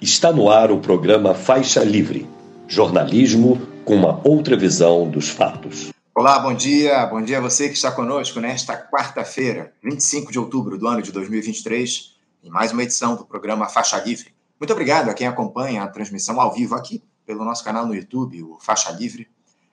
[0.00, 2.24] Está no ar o programa Faixa Livre,
[2.68, 5.90] jornalismo com uma outra visão dos fatos.
[6.14, 7.04] Olá, bom dia.
[7.06, 11.10] Bom dia a você que está conosco nesta quarta-feira, 25 de outubro do ano de
[11.10, 12.14] 2023,
[12.44, 14.32] em mais uma edição do programa Faixa Livre.
[14.60, 18.40] Muito obrigado a quem acompanha a transmissão ao vivo aqui pelo nosso canal no YouTube,
[18.44, 19.26] o Faixa Livre.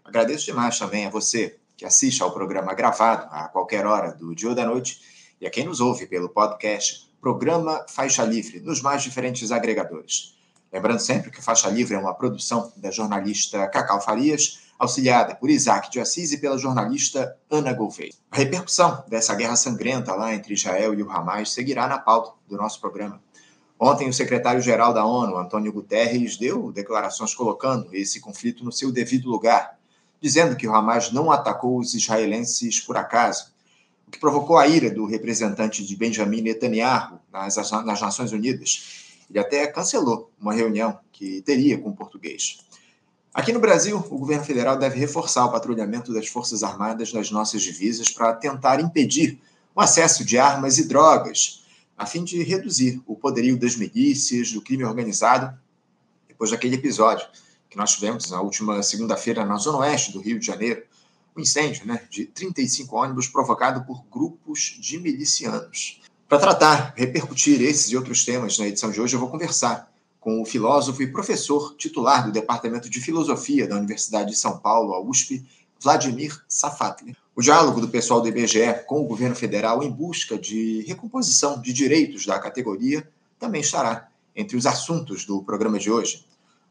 [0.03, 4.49] Agradeço demais também a você que assiste ao programa gravado a qualquer hora do dia
[4.49, 5.01] ou da noite
[5.39, 10.35] e a quem nos ouve pelo podcast Programa Faixa Livre, nos mais diferentes agregadores.
[10.71, 15.89] Lembrando sempre que Faixa Livre é uma produção da jornalista Cacau Farias, auxiliada por Isaac
[15.89, 18.13] de Assis e pela jornalista Ana Gouveia.
[18.29, 22.57] A repercussão dessa guerra sangrenta lá entre Israel e o Hamas seguirá na pauta do
[22.57, 23.19] nosso programa.
[23.79, 29.31] Ontem, o secretário-geral da ONU, Antônio Guterres, deu declarações colocando esse conflito no seu devido
[29.31, 29.79] lugar,
[30.21, 33.54] dizendo que o Hamas não atacou os israelenses por acaso,
[34.07, 39.05] o que provocou a ira do representante de Benjamin Netanyahu nas, nas Nações Unidas.
[39.29, 42.59] Ele até cancelou uma reunião que teria com o português.
[43.33, 47.61] Aqui no Brasil, o governo federal deve reforçar o patrulhamento das Forças Armadas nas nossas
[47.61, 49.41] divisas para tentar impedir
[49.75, 51.65] o acesso de armas e drogas,
[51.97, 55.57] a fim de reduzir o poderio das milícias, do crime organizado,
[56.27, 57.27] depois daquele episódio
[57.69, 60.83] que nós tivemos na última segunda-feira na zona oeste do Rio de Janeiro,
[61.35, 66.01] um incêndio né, de 35 ônibus provocado por grupos de milicianos.
[66.27, 70.41] Para tratar, repercutir esses e outros temas na edição de hoje, eu vou conversar com
[70.41, 74.99] o filósofo e professor titular do Departamento de Filosofia da Universidade de São Paulo, a
[74.99, 75.45] USP,
[75.79, 77.15] Vladimir Safatli.
[77.35, 81.71] O diálogo do pessoal do IBGE com o governo federal em busca de recomposição de
[81.71, 83.07] direitos da categoria
[83.37, 86.25] também estará entre os assuntos do programa de hoje.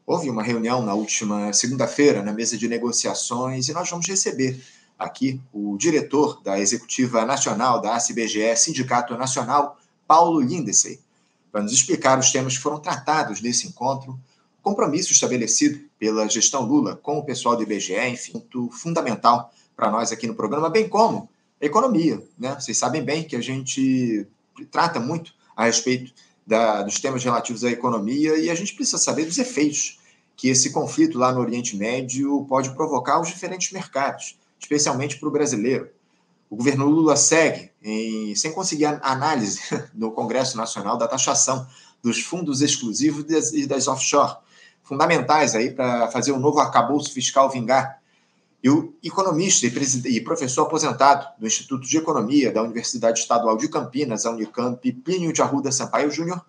[0.05, 4.61] Houve uma reunião na última segunda-feira na mesa de negociações e nós vamos receber
[4.99, 10.99] aqui o diretor da Executiva Nacional da ACBGE, Sindicato Nacional, Paulo Lindesey,
[11.51, 16.61] para nos explicar os temas que foram tratados nesse encontro, o compromisso estabelecido pela gestão
[16.61, 21.27] Lula com o pessoal do IBGE, enfim, fundamental para nós aqui no programa, bem como
[21.59, 22.21] economia.
[22.37, 22.53] Né?
[22.59, 24.27] Vocês sabem bem que a gente
[24.69, 26.13] trata muito a respeito
[26.45, 29.99] da, dos temas relativos à economia e a gente precisa saber dos efeitos
[30.35, 35.31] que esse conflito lá no Oriente Médio pode provocar aos diferentes mercados, especialmente para o
[35.31, 35.89] brasileiro.
[36.49, 39.61] O governo Lula segue em, sem conseguir análise
[39.93, 41.65] no Congresso Nacional da taxação
[42.01, 44.37] dos fundos exclusivos e das offshore,
[44.83, 47.99] fundamentais aí para fazer o novo arcabouço fiscal vingar.
[48.65, 54.25] E o economista e, professor aposentado do Instituto de Economia da Universidade Estadual de Campinas,
[54.25, 56.43] a Unicamp, Plínio de Arruda Sampaio Júnior,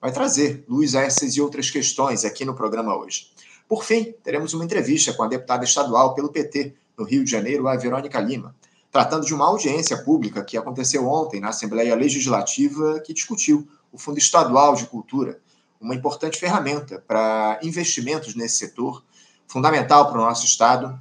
[0.00, 3.30] vai trazer luz a essas e outras questões aqui no programa hoje.
[3.68, 7.68] Por fim, teremos uma entrevista com a deputada estadual pelo PT no Rio de Janeiro,
[7.68, 8.56] a Verônica Lima,
[8.90, 14.16] tratando de uma audiência pública que aconteceu ontem na Assembleia Legislativa que discutiu o Fundo
[14.16, 15.38] Estadual de Cultura,
[15.78, 19.04] uma importante ferramenta para investimentos nesse setor,
[19.46, 20.98] fundamental para o nosso Estado.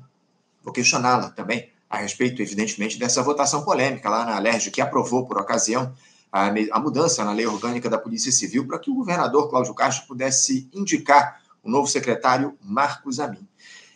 [0.67, 5.37] Vou questioná-la também a respeito, evidentemente, dessa votação polêmica lá na Alerj, que aprovou, por
[5.37, 5.93] ocasião,
[6.29, 10.05] a, a mudança na lei orgânica da Polícia Civil para que o governador Cláudio Castro
[10.05, 13.47] pudesse indicar o novo secretário Marcos Amin.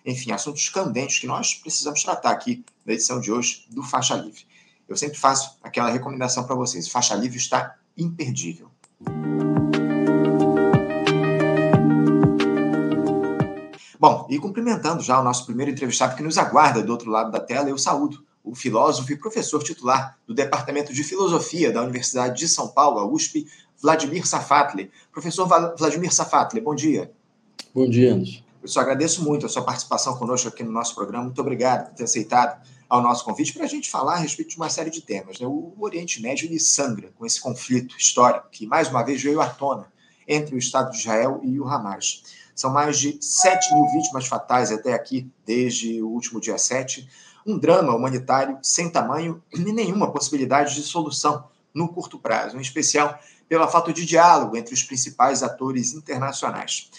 [0.05, 4.45] Enfim, assuntos candentes que nós precisamos tratar aqui na edição de hoje do Faixa Livre.
[4.87, 8.71] Eu sempre faço aquela recomendação para vocês: Faixa Livre está imperdível.
[14.01, 17.39] Bom, e cumprimentando já o nosso primeiro entrevistado que nos aguarda do outro lado da
[17.39, 22.47] tela, eu saúdo o filósofo e professor titular do Departamento de Filosofia da Universidade de
[22.47, 23.45] São Paulo, a USP,
[23.79, 24.89] Vladimir Safatli.
[25.11, 25.47] Professor
[25.77, 27.11] Vladimir Safatli, bom dia.
[27.75, 28.41] Bom dia, Anderson.
[28.63, 31.25] Eu só agradeço muito a sua participação conosco aqui no nosso programa.
[31.25, 34.57] Muito obrigado por ter aceitado ao nosso convite para a gente falar a respeito de
[34.57, 35.39] uma série de temas.
[35.39, 35.45] Né?
[35.45, 39.47] O Oriente Médio ele sangra com esse conflito histórico que, mais uma vez, veio à
[39.47, 39.91] tona
[40.27, 42.23] entre o Estado de Israel e o Hamas.
[42.55, 47.07] São mais de 7 mil vítimas fatais até aqui, desde o último dia 7
[47.45, 53.17] um drama humanitário sem tamanho e nenhuma possibilidade de solução no curto prazo, em especial
[53.47, 56.89] pela falta de diálogo entre os principais atores internacionais.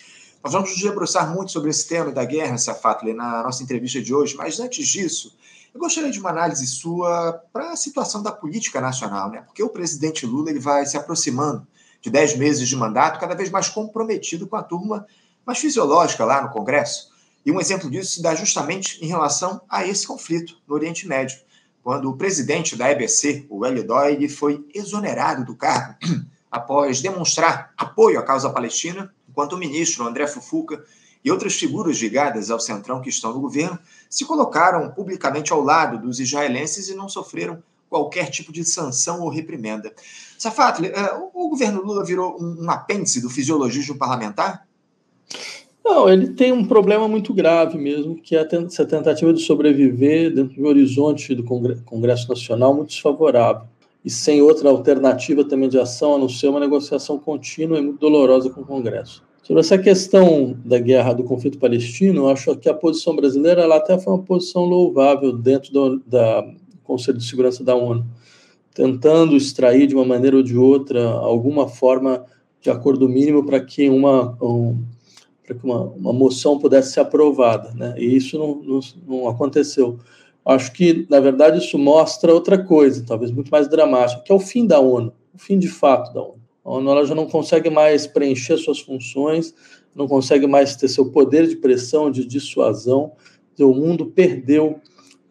[0.43, 4.13] Nós vamos nos debruçar muito sobre esse tema da guerra, Safatli, na nossa entrevista de
[4.13, 5.37] hoje, mas antes disso,
[5.73, 9.43] eu gostaria de uma análise sua para a situação da política nacional, né?
[9.43, 11.67] porque o presidente Lula ele vai se aproximando
[12.01, 15.07] de 10 meses de mandato, cada vez mais comprometido com a turma
[15.47, 17.11] mais fisiológica lá no Congresso.
[17.45, 21.39] E um exemplo disso se dá justamente em relação a esse conflito no Oriente Médio,
[21.83, 25.97] quando o presidente da EBC, o Hélio Doyle, foi exonerado do cargo
[26.51, 30.85] após demonstrar apoio à causa palestina, enquanto o ministro André Fufuca
[31.25, 33.79] e outras figuras ligadas ao centrão que estão no governo
[34.09, 39.29] se colocaram publicamente ao lado dos israelenses e não sofreram qualquer tipo de sanção ou
[39.29, 39.93] reprimenda.
[40.39, 44.67] Safatli, é, o governo Lula virou um apêndice do fisiologismo parlamentar?
[45.85, 50.55] Não, ele tem um problema muito grave mesmo, que é essa tentativa de sobreviver dentro
[50.55, 53.67] de um horizonte do Congresso Nacional muito desfavorável
[54.05, 57.99] e sem outra alternativa também de ação, a não ser uma negociação contínua e muito
[57.99, 59.23] dolorosa com o Congresso.
[59.43, 63.77] Sobre essa questão da guerra, do conflito palestino, eu acho que a posição brasileira ela
[63.77, 66.45] até foi uma posição louvável dentro do da
[66.85, 68.05] Conselho de Segurança da ONU,
[68.75, 72.25] tentando extrair de uma maneira ou de outra alguma forma
[72.61, 74.79] de acordo mínimo para que uma um,
[75.45, 77.95] para que uma, uma moção pudesse ser aprovada, né?
[77.99, 79.99] E isso não, não, não aconteceu.
[80.45, 84.41] Acho que, na verdade, isso mostra outra coisa, talvez muito mais dramática, que é o
[84.41, 86.43] fim da ONU, o fim de fato da ONU.
[86.65, 89.55] A ONU ela já não consegue mais preencher suas funções,
[89.95, 93.13] não consegue mais ter seu poder de pressão, de dissuasão.
[93.59, 94.81] O mundo perdeu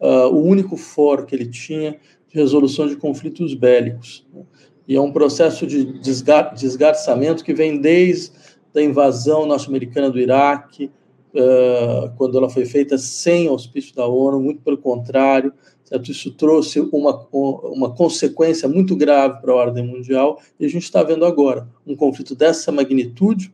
[0.00, 1.98] uh, o único fórum que ele tinha
[2.28, 4.26] de resolução de conflitos bélicos.
[4.32, 4.42] Né?
[4.86, 8.32] E é um processo de desgar desgarçamento que vem desde
[8.74, 10.90] a invasão norte-americana do Iraque,
[11.34, 15.52] uh, quando ela foi feita sem auspício da ONU, muito pelo contrário,
[15.84, 16.10] certo?
[16.10, 21.02] isso trouxe uma, uma consequência muito grave para a ordem mundial, e a gente está
[21.02, 23.52] vendo agora um conflito dessa magnitude,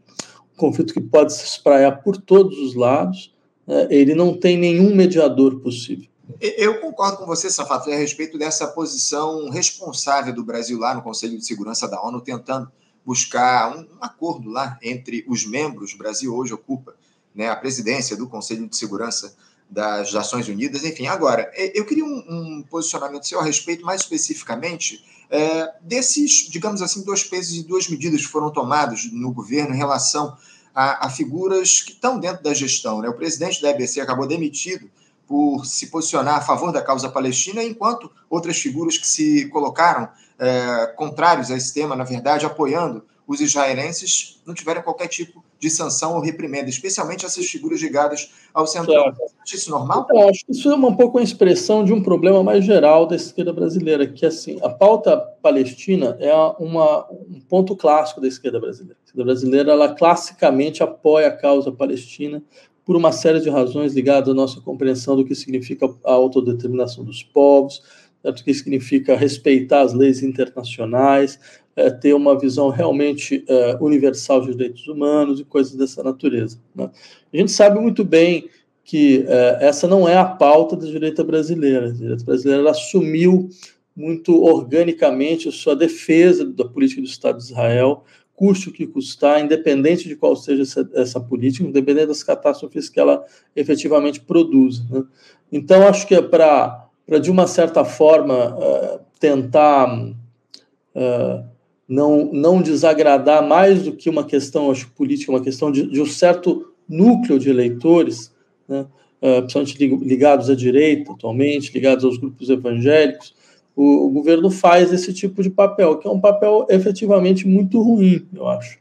[0.55, 3.35] um conflito que pode se espraiar por todos os lados,
[3.67, 3.87] né?
[3.91, 6.09] ele não tem nenhum mediador possível.
[6.41, 11.39] Eu concordo com você, Safato, a respeito dessa posição responsável do Brasil lá no Conselho
[11.39, 12.71] de Segurança da ONU, tentando
[13.09, 15.95] buscar um, um acordo lá entre os membros.
[15.95, 16.95] O Brasil hoje ocupa
[17.35, 19.35] né, a presidência do Conselho de Segurança
[19.71, 21.07] das Nações Unidas, enfim.
[21.07, 27.03] Agora, eu queria um, um posicionamento seu a respeito, mais especificamente, é, desses, digamos assim,
[27.03, 30.37] dois pesos e duas medidas que foram tomados no governo em relação
[30.75, 33.01] a, a figuras que estão dentro da gestão.
[33.01, 33.09] Né?
[33.09, 34.91] O presidente da EBC acabou demitido
[35.29, 40.09] por se posicionar a favor da causa palestina, enquanto outras figuras que se colocaram
[40.39, 45.69] é, contrários a esse tema, na verdade, apoiando os israelenses não tiveram qualquer tipo de
[45.69, 49.13] sanção ou reprimenda, especialmente essas figuras ligadas ao centrão.
[49.13, 50.07] Você acha isso normal?
[50.11, 53.17] Eu acho que isso é um pouco a expressão de um problema mais geral da
[53.17, 58.97] esquerda brasileira, que assim, a pauta palestina é uma, um ponto clássico da esquerda brasileira.
[59.03, 62.43] A esquerda brasileira, ela classicamente apoia a causa palestina
[62.89, 67.23] por uma série de razões ligadas à nossa compreensão do que significa a autodeterminação dos
[67.23, 67.83] povos,
[68.25, 71.39] do que significa respeitar as leis internacionais,
[71.77, 76.59] é, ter uma visão realmente é, universal de direitos humanos e coisas dessa natureza.
[76.75, 76.91] Né?
[77.31, 78.49] A gente sabe muito bem
[78.83, 81.89] que é, essa não é a pauta da direita brasileira.
[81.89, 83.51] A direita brasileira assumiu
[83.95, 88.05] muito organicamente a sua defesa da política do Estado de Israel,
[88.39, 93.01] custe o que custar, independente de qual seja essa, essa política, independente das catástrofes que
[93.01, 93.25] ela
[93.57, 94.89] efetivamente produz.
[94.89, 95.03] Né?
[95.51, 96.89] Então, acho que é para,
[97.21, 101.45] de uma certa forma, uh, tentar uh,
[101.89, 106.07] não, não desagradar mais do que uma questão acho, política, uma questão de, de um
[106.07, 108.33] certo núcleo de eleitores,
[108.69, 108.87] né,
[109.21, 113.35] uh, principalmente ligados à direita atualmente, ligados aos grupos evangélicos,
[113.79, 118.27] o, o, governo faz esse tipo de papel, que é um papel efetivamente muito ruim,
[118.35, 118.77] eu acho,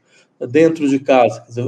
[0.50, 1.40] dentro de casa.
[1.42, 1.64] Quer dizer,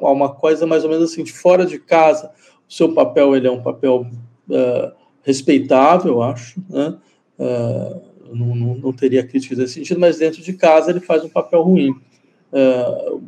[0.00, 2.30] uma coisa mais ou menos assim, de fora de casa,
[2.68, 4.06] o seu papel ele é um papel
[4.48, 4.92] uh,
[5.24, 6.96] respeitável, eu acho, né?
[7.36, 8.00] Uh,
[8.32, 11.62] não, não, não, teria críticas nesse sentido, mas dentro de casa ele faz um papel
[11.62, 11.90] ruim.
[12.52, 13.20] Uh,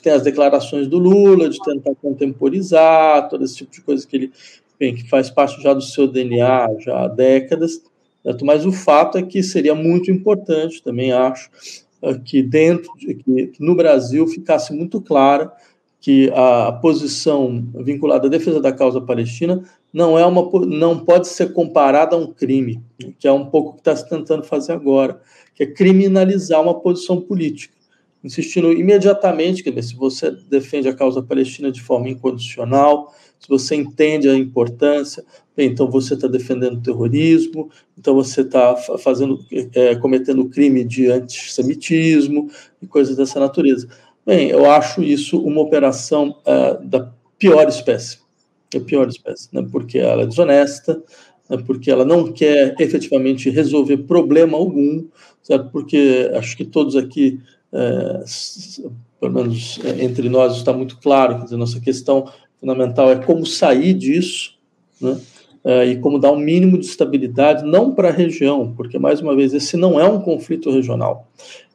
[0.00, 4.32] tem as declarações do Lula de tentar contemporizar, todo esse tipo de coisa que ele
[4.78, 7.82] bem, que faz parte já do seu DNA já há décadas.
[8.24, 8.44] Certo?
[8.44, 11.50] Mas o fato é que seria muito importante, também acho,
[12.02, 15.52] uh, que dentro de, que, no Brasil ficasse muito clara
[16.00, 21.52] que a posição vinculada à defesa da causa palestina não é uma não pode ser
[21.52, 22.82] comparada a um crime,
[23.18, 25.20] que é um pouco o que está se tentando fazer agora,
[25.54, 27.73] que é criminalizar uma posição política,
[28.24, 34.28] insistindo imediatamente que se você defende a causa palestina de forma incondicional, se você entende
[34.28, 35.22] a importância,
[35.54, 39.38] bem, então você está defendendo terrorismo, então você está fazendo
[39.74, 42.50] é, cometendo crime de antissemitismo
[42.80, 43.86] e coisas dessa natureza.
[44.24, 48.20] Bem, eu acho isso uma operação uh, da pior espécie,
[48.74, 49.66] a pior espécie, né?
[49.70, 51.02] porque ela é desonesta,
[51.50, 51.62] né?
[51.66, 55.04] porque ela não quer efetivamente resolver problema algum,
[55.42, 55.68] certo?
[55.70, 57.53] porque acho que todos aqui, é,
[59.20, 63.44] pelo menos é, entre nós, está muito claro, que a nossa questão fundamental é como
[63.44, 64.54] sair disso,
[65.00, 65.20] né?
[65.66, 69.34] É, e como dar um mínimo de estabilidade, não para a região, porque, mais uma
[69.34, 71.26] vez, esse não é um conflito regional,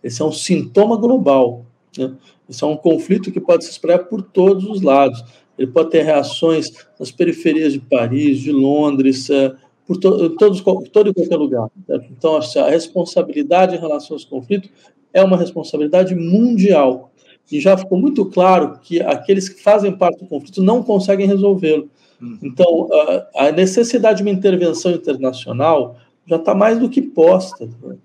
[0.03, 1.65] esse é um sintoma global.
[1.97, 2.11] Né?
[2.47, 5.23] Isso é um conflito que pode se espalhar por todos os lados.
[5.57, 9.53] Ele pode ter reações nas periferias de Paris, de Londres, eh,
[9.87, 11.67] por to, todos, todo e qualquer lugar.
[12.11, 14.69] Então, assim, a responsabilidade em relação aos conflitos
[15.13, 17.11] é uma responsabilidade mundial.
[17.51, 21.89] E já ficou muito claro que aqueles que fazem parte do conflito não conseguem resolvê-lo.
[22.21, 22.37] Uhum.
[22.43, 22.89] Então,
[23.35, 25.97] a necessidade de uma intervenção internacional
[26.27, 27.67] já está mais do que posta.
[27.81, 27.95] Né?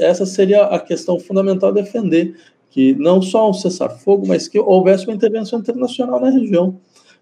[0.00, 2.34] Essa seria a questão fundamental a defender,
[2.70, 6.78] que não só um cessar-fogo, mas que houvesse uma intervenção internacional na região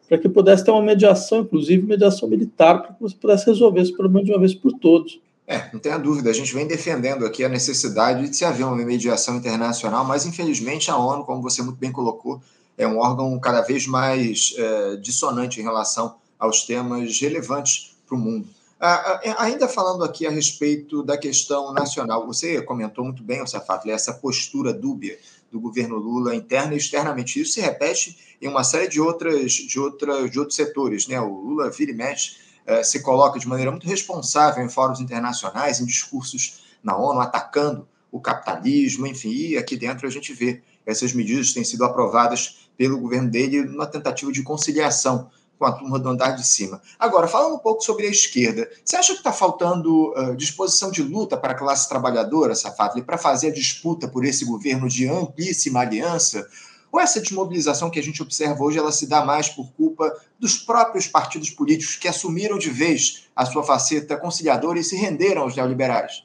[0.09, 3.97] para que pudesse ter uma mediação, inclusive mediação militar, para que você pudesse resolver esse
[3.97, 5.19] problema de uma vez por todas.
[5.47, 8.77] É, não tenha dúvida, a gente vem defendendo aqui a necessidade de se haver uma
[8.77, 12.41] mediação internacional, mas infelizmente a ONU, como você muito bem colocou,
[12.79, 18.19] é um órgão cada vez mais é, dissonante em relação aos temas relevantes para o
[18.19, 18.49] mundo.
[18.81, 23.89] Ah, ah, ainda falando aqui a respeito da questão nacional, você comentou muito bem, Safato,
[23.91, 25.19] essa postura dúbia
[25.51, 27.41] do governo Lula interna e externamente.
[27.41, 31.21] Isso se repete em uma série de outras de outras de outros setores, né?
[31.21, 32.37] O Lula vira e mexe,
[32.83, 38.21] se coloca de maneira muito responsável em fóruns internacionais, em discursos na ONU atacando o
[38.21, 43.31] capitalismo, enfim, e aqui dentro a gente vê essas medidas têm sido aprovadas pelo governo
[43.31, 46.81] dele numa tentativa de conciliação com a turma do andar de cima.
[46.99, 51.03] Agora, falando um pouco sobre a esquerda, você acha que está faltando uh, disposição de
[51.03, 55.81] luta para a classe trabalhadora, Safatli, para fazer a disputa por esse governo de amplíssima
[55.81, 56.47] aliança?
[56.95, 60.59] Ou essa desmobilização que a gente observa hoje, ela se dá mais por culpa dos
[60.59, 65.57] próprios partidos políticos que assumiram de vez a sua faceta conciliadora e se renderam aos
[65.57, 66.23] neoliberais?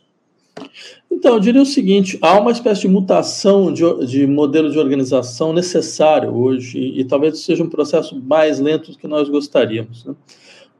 [1.09, 5.53] Então, eu diria o seguinte: há uma espécie de mutação de, de modelo de organização
[5.53, 10.05] necessário hoje, e, e, talvez seja um processo mais lento do que nós gostaríamos.
[10.05, 10.13] Né?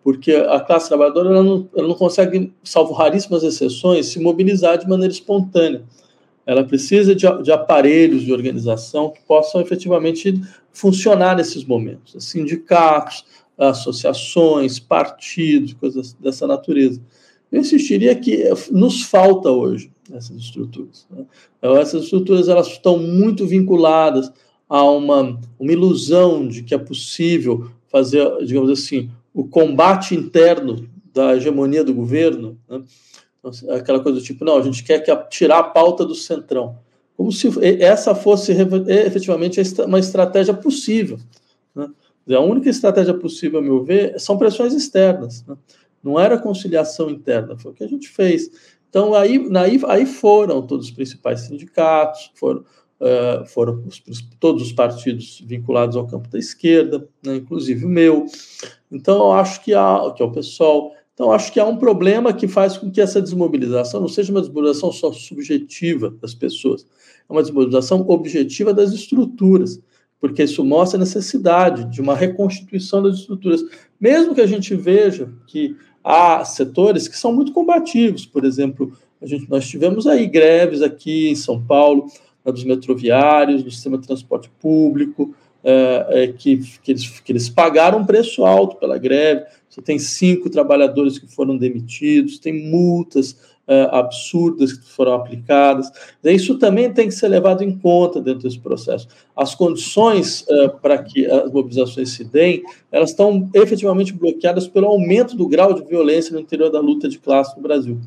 [0.04, 4.88] Porque a classe trabalhadora ela não, ela não consegue, salvo raríssimas exceções, se mobilizar de
[4.88, 5.82] maneira espontânea.
[6.50, 10.42] Ela precisa de, de aparelhos de organização que possam efetivamente
[10.72, 13.24] funcionar nesses momentos sindicatos,
[13.56, 17.00] associações, partidos, coisas dessa natureza.
[17.52, 21.06] Eu insistiria que nos falta hoje essas estruturas.
[21.12, 21.24] Né?
[21.60, 24.32] Então, essas estruturas elas estão muito vinculadas
[24.68, 31.36] a uma, uma ilusão de que é possível fazer, digamos assim, o combate interno da
[31.36, 32.82] hegemonia do governo, né?
[33.40, 36.78] Então, aquela coisa do tipo, não, a gente quer que tirar a pauta do centrão,
[37.16, 37.50] como se
[37.82, 38.52] essa fosse
[38.88, 41.18] efetivamente uma estratégia possível.
[41.76, 41.90] Né?
[42.36, 45.44] A única estratégia possível, a meu ver, são pressões externas.
[45.46, 45.56] Né?
[46.04, 48.50] Não era conciliação interna, foi o que a gente fez.
[48.90, 52.62] Então, aí, aí, aí foram todos os principais sindicatos, foram,
[53.00, 58.26] uh, foram os, todos os partidos vinculados ao campo da esquerda, né, inclusive o meu.
[58.92, 60.94] Então, eu acho que há, que é o pessoal.
[61.20, 64.40] Então, acho que há um problema que faz com que essa desmobilização não seja uma
[64.40, 66.86] desmobilização só subjetiva das pessoas,
[67.30, 69.82] é uma desmobilização objetiva das estruturas
[70.20, 73.64] porque isso mostra a necessidade de uma reconstituição das estruturas.
[74.00, 79.26] Mesmo que a gente veja que há setores que são muito combativos, por exemplo, a
[79.26, 82.08] gente, nós tivemos aí greves aqui em São Paulo,
[82.46, 88.00] dos metroviários, do sistema de transporte público, é, é, que, que, eles, que eles pagaram
[88.00, 89.46] um preço alto pela greve.
[89.70, 93.36] Você tem cinco trabalhadores que foram demitidos, tem multas
[93.70, 95.92] uh, absurdas que foram aplicadas.
[96.24, 99.08] Isso também tem que ser levado em conta dentro desse processo.
[99.36, 105.38] As condições uh, para que as mobilizações se deem, elas estão efetivamente bloqueadas pelo aumento
[105.38, 108.00] do grau de violência no interior da luta de classe no Brasil.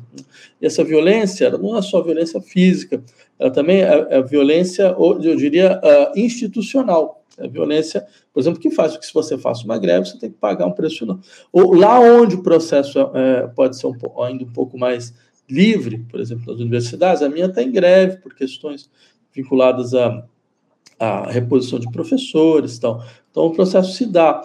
[0.61, 3.01] E essa violência não é só violência física,
[3.39, 7.22] ela também é, é violência, eu diria, uh, institucional.
[7.37, 10.37] É violência, por exemplo, que faz que se você faça uma greve, você tem que
[10.37, 11.05] pagar um preço.
[11.05, 11.19] Não.
[11.51, 15.13] Ou lá onde o processo é, pode ser um, ainda um pouco mais
[15.49, 18.89] livre, por exemplo, nas universidades, a minha está em greve por questões
[19.33, 20.25] vinculadas à,
[21.29, 23.03] reposição de professores tal.
[23.29, 24.41] Então, o processo se dá.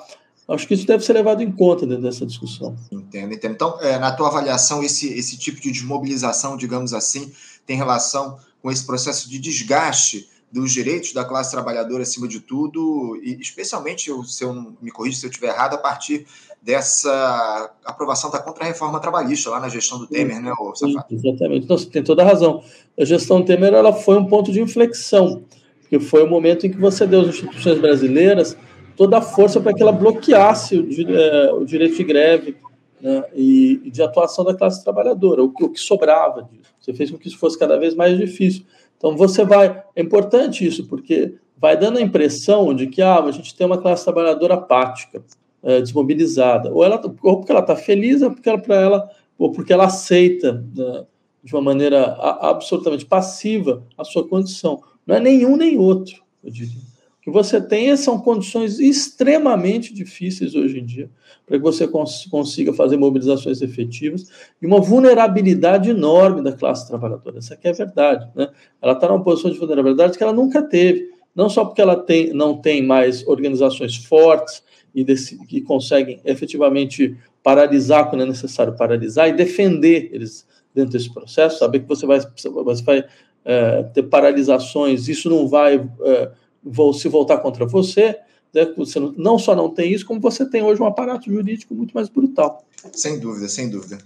[0.48, 2.74] Acho que isso deve ser levado em conta dentro dessa discussão.
[2.90, 3.52] Entendo, entendo.
[3.52, 7.30] Então, é, na tua avaliação, esse, esse tipo de desmobilização, digamos assim,
[7.66, 13.20] tem relação com esse processo de desgaste dos direitos da classe trabalhadora acima de tudo,
[13.22, 16.26] e especialmente, se eu me corrijo se eu estiver errado, a partir
[16.62, 21.14] dessa aprovação da contra-reforma trabalhista lá na gestão do Temer, né, Safato?
[21.14, 21.64] Exatamente.
[21.64, 22.62] Então, você tem toda a razão.
[22.98, 25.44] A gestão Temer ela foi um ponto de inflexão,
[25.80, 28.56] porque foi o momento em que você deu às instituições brasileiras
[28.98, 32.56] toda a força para que ela bloqueasse o, é, o direito de greve
[33.00, 36.74] né, e, e, de atuação da classe trabalhadora, o, o que sobrava disso.
[36.80, 38.64] Você fez com que isso fosse cada vez mais difícil.
[38.98, 39.82] Então, você vai.
[39.96, 43.78] É importante isso, porque vai dando a impressão de que ah, a gente tem uma
[43.78, 45.22] classe trabalhadora apática
[45.62, 46.72] é, desmobilizada.
[46.72, 50.64] Ou, ela, ou porque ela está feliz, ou porque ela, ela, ou porque ela aceita
[50.74, 51.04] né,
[51.42, 54.82] de uma maneira a, absolutamente passiva a sua condição.
[55.06, 56.87] Não é nenhum nem outro, eu diria.
[57.28, 61.10] Que você tem são condições extremamente difíceis hoje em dia
[61.46, 64.30] para que você cons consiga fazer mobilizações efetivas
[64.60, 67.38] e uma vulnerabilidade enorme da classe trabalhadora.
[67.38, 68.28] Essa aqui é verdade.
[68.34, 68.48] Né?
[68.82, 72.32] Ela está numa posição de vulnerabilidade que ela nunca teve, não só porque ela tem,
[72.34, 74.62] não tem mais organizações fortes
[74.94, 75.04] e
[75.46, 81.80] que conseguem efetivamente paralisar quando é necessário paralisar e defender eles dentro desse processo, saber
[81.80, 83.04] que você vai, você vai
[83.44, 86.30] é, ter paralisações, isso não vai é,
[86.94, 88.18] se voltar contra você,
[88.54, 88.72] né?
[88.76, 91.92] você não, não, só não tem isso, como você tem hoje um aparato jurídico muito
[91.92, 92.64] mais brutal.
[92.92, 93.98] Sem dúvida, sem dúvida.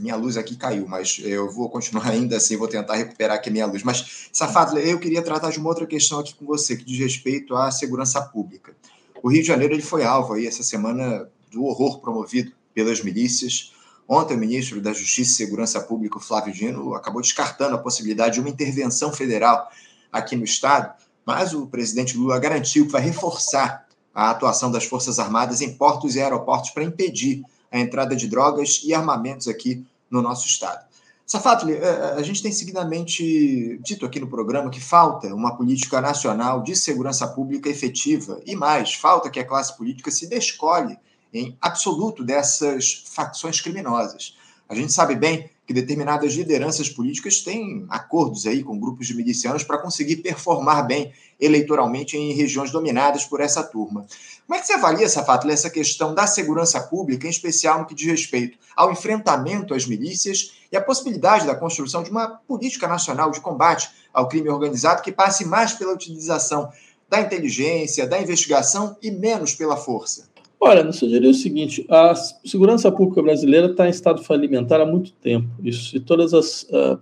[0.00, 3.52] Minha luz aqui caiu, mas eu vou continuar ainda assim, vou tentar recuperar aqui a
[3.52, 3.82] minha luz.
[3.82, 7.54] Mas, Safado, eu queria tratar de uma outra questão aqui com você, que diz respeito
[7.56, 8.74] à segurança pública.
[9.22, 13.72] O Rio de Janeiro ele foi alvo aí essa semana do horror promovido pelas milícias.
[14.06, 18.40] Ontem, o ministro da Justiça e Segurança Pública, Flávio Dino, acabou descartando a possibilidade de
[18.40, 19.68] uma intervenção federal
[20.12, 20.94] aqui no Estado,
[21.28, 26.16] mas o presidente Lula garantiu que vai reforçar a atuação das Forças Armadas em portos
[26.16, 30.86] e aeroportos para impedir a entrada de drogas e armamentos aqui no nosso Estado.
[31.26, 36.00] Safatli, eh, eh, a gente tem seguidamente dito aqui no programa que falta uma política
[36.00, 40.98] nacional de segurança pública efetiva e mais, falta que a classe política se descolhe
[41.30, 44.34] em absoluto dessas facções criminosas.
[44.66, 49.62] A gente sabe bem que determinadas lideranças políticas têm acordos aí com grupos de milicianos
[49.62, 54.06] para conseguir performar bem eleitoralmente em regiões dominadas por essa turma.
[54.46, 57.94] Como é que você avalia, Safato, essa questão da segurança pública, em especial no que
[57.94, 63.30] diz respeito ao enfrentamento às milícias e a possibilidade da construção de uma política nacional
[63.30, 66.72] de combate ao crime organizado que passe mais pela utilização
[67.10, 70.30] da inteligência, da investigação e menos pela força?
[70.60, 75.12] Olha, eu sugeriria o seguinte: a segurança pública brasileira está em estado falimentar há muito
[75.12, 75.48] tempo.
[75.62, 76.98] Isso, e todas as, uh,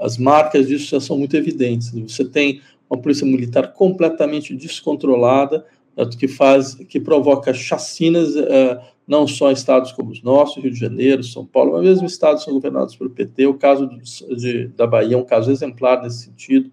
[0.00, 1.90] as marcas disso já são muito evidentes.
[1.90, 5.64] Você tem uma polícia militar completamente descontrolada,
[5.96, 10.72] uh, que faz, que provoca chacinas, uh, não só em estados como os nossos, Rio
[10.72, 13.46] de Janeiro, São Paulo, mas mesmo estados são governados pelo PT.
[13.46, 13.88] O caso
[14.36, 16.70] de, da Bahia é um caso exemplar nesse sentido.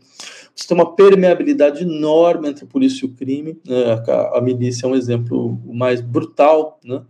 [0.61, 3.59] Você tem uma permeabilidade enorme entre polícia e o crime.
[3.65, 3.83] Né?
[4.07, 7.01] A, a, milícia é um exemplo mais brutal, né?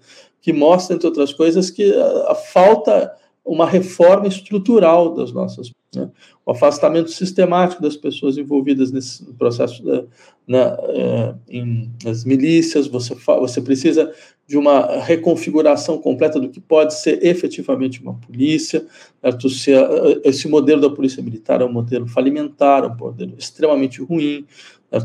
[0.41, 3.11] que mostra, entre outras coisas, que a, a falta
[3.45, 6.09] uma reforma estrutural das nossas, né?
[6.45, 10.03] o afastamento sistemático das pessoas envolvidas nesse processo da,
[10.47, 12.87] na, é, em, nas milícias.
[12.87, 14.13] Você, você precisa
[14.47, 18.85] de uma reconfiguração completa do que pode ser efetivamente uma polícia.
[19.23, 19.29] A,
[20.23, 24.45] esse modelo da polícia militar é um modelo falimentar, é um modelo extremamente ruim.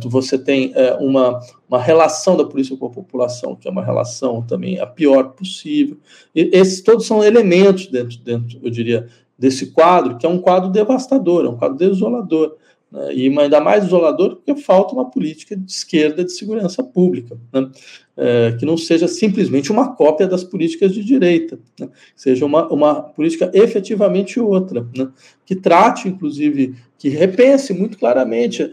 [0.04, 4.42] Você tem é, uma, uma relação da polícia com a população, que é uma relação
[4.42, 5.96] também a pior possível.
[6.34, 9.06] E esses todos são elementos dentro, dentro, eu diria,
[9.38, 12.56] desse quadro, que é um quadro devastador, é um quadro desolador.
[12.90, 13.14] Né?
[13.14, 17.70] E ainda mais isolador porque falta uma política de esquerda de segurança pública, né?
[18.16, 21.88] é, que não seja simplesmente uma cópia das políticas de direita, né?
[22.14, 25.08] seja uma, uma política efetivamente outra, né?
[25.44, 28.72] que trate, inclusive, que repense muito claramente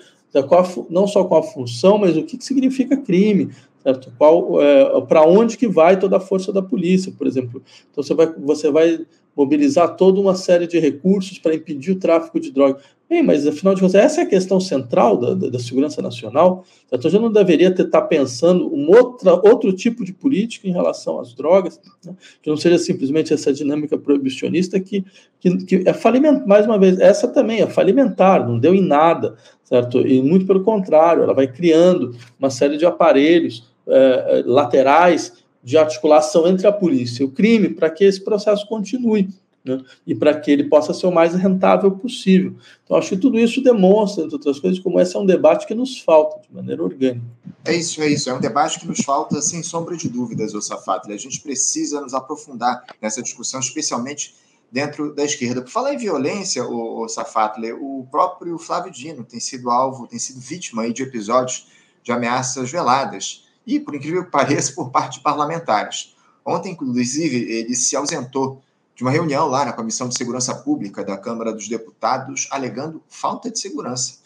[0.89, 3.51] não só com a função, mas o que, que significa crime,
[3.83, 4.11] certo?
[4.17, 7.61] Qual, é, para onde que vai toda a força da polícia, por exemplo.
[7.91, 12.39] Então você vai, você vai mobilizar toda uma série de recursos para impedir o tráfico
[12.39, 12.81] de drogas.
[13.13, 16.65] Bem, mas afinal de contas, essa é a questão central da, da, da segurança nacional.
[16.91, 21.19] Então, já não deveria estar tá pensando um outra, outro tipo de política em relação
[21.19, 22.15] às drogas, né?
[22.41, 25.05] que não seja simplesmente essa dinâmica proibicionista que,
[25.39, 29.35] que, que é falimentar, mais uma vez, essa também é falimentar, não deu em nada,
[29.63, 29.99] certo?
[29.99, 36.47] E muito pelo contrário, ela vai criando uma série de aparelhos é, laterais de articulação
[36.47, 39.29] entre a polícia e o crime para que esse processo continue.
[39.65, 39.81] Né?
[40.05, 42.53] e para que ele possa ser o mais rentável possível.
[42.83, 45.73] Então, acho que tudo isso demonstra, entre outras coisas, como esse é um debate que
[45.73, 47.25] nos falta de maneira orgânica.
[47.63, 48.29] É isso, é isso.
[48.29, 51.13] É um debate que nos falta, sem sombra de dúvidas, Ossafatli.
[51.13, 54.35] A gente precisa nos aprofundar nessa discussão, especialmente
[54.73, 55.61] dentro da esquerda.
[55.61, 60.41] Por falar em violência, o, Safatli, o próprio Flávio Dino tem sido alvo, tem sido
[60.41, 61.67] vítima de episódios
[62.03, 66.15] de ameaças veladas e, por incrível que pareça, por parte de parlamentares.
[66.43, 68.61] Ontem, inclusive, ele se ausentou
[68.95, 73.49] de uma reunião lá na Comissão de Segurança Pública da Câmara dos Deputados, alegando falta
[73.49, 74.19] de segurança.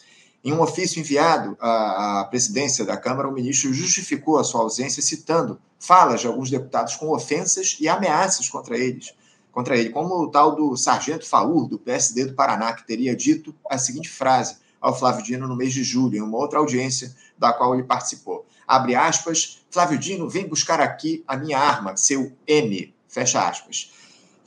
[0.44, 5.58] Em um ofício enviado à presidência da Câmara, o ministro justificou a sua ausência citando
[5.80, 9.14] falas de alguns deputados com ofensas e ameaças contra eles,
[9.50, 13.54] contra ele, como o tal do sargento Faur, do PSD do Paraná, que teria dito
[13.68, 17.52] a seguinte frase ao Flávio Dino no mês de julho, em uma outra audiência da
[17.52, 18.46] qual ele participou.
[18.66, 23.90] Abre aspas, Flávio Dino, vem buscar aqui a minha arma, seu M, fecha aspas.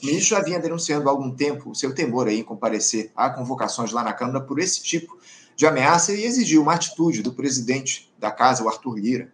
[0.01, 3.91] O ministro já vinha denunciando há algum tempo o seu temor em comparecer a convocações
[3.91, 5.15] lá na Câmara por esse tipo
[5.55, 9.31] de ameaça e exigiu uma atitude do presidente da casa, o Arthur Lira.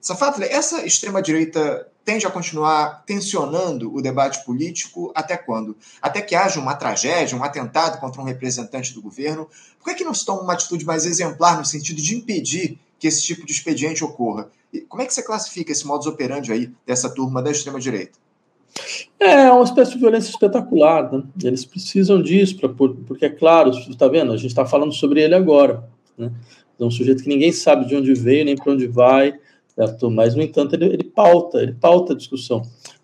[0.00, 5.76] Safatli, essa extrema-direita tende a continuar tensionando o debate político até quando?
[6.00, 9.50] Até que haja uma tragédia, um atentado contra um representante do governo?
[9.78, 12.78] Por que, é que não se toma uma atitude mais exemplar no sentido de impedir
[12.98, 14.48] que esse tipo de expediente ocorra?
[14.72, 18.25] E como é que você classifica esse modus operandi aí dessa turma da extrema-direita?
[19.18, 21.12] É uma espécie de violência espetacular.
[21.12, 21.22] Né?
[21.42, 24.32] Eles precisam disso, pra, porque é claro, está vendo?
[24.32, 25.84] A gente está falando sobre ele agora.
[26.16, 26.30] Né?
[26.78, 29.34] É um sujeito que ninguém sabe de onde veio, nem para onde vai,
[29.74, 30.10] certo?
[30.10, 32.62] mas, no entanto, ele, ele pauta, ele pauta a discussão.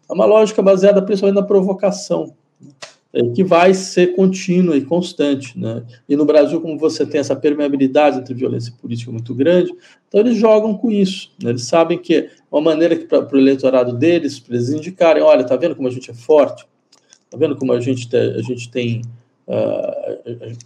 [0.09, 2.35] É uma lógica baseada principalmente na provocação.
[2.61, 2.71] Né?
[3.13, 5.59] é, que vai ser contínua e constante.
[5.59, 5.85] Né?
[6.09, 9.73] E no Brasil, como você tem essa permeabilidade entre violência política muito grande,
[10.09, 11.31] então eles jogam com isso.
[11.43, 11.51] Né?
[11.51, 15.57] Eles sabem que uma maneira que para o eleitorado deles, para eles indicarem, olha, tá
[15.57, 16.67] vendo como a gente é forte?
[17.31, 19.03] Tá vendo como a gente, te, a gente tem,
[19.49, 19.53] uh,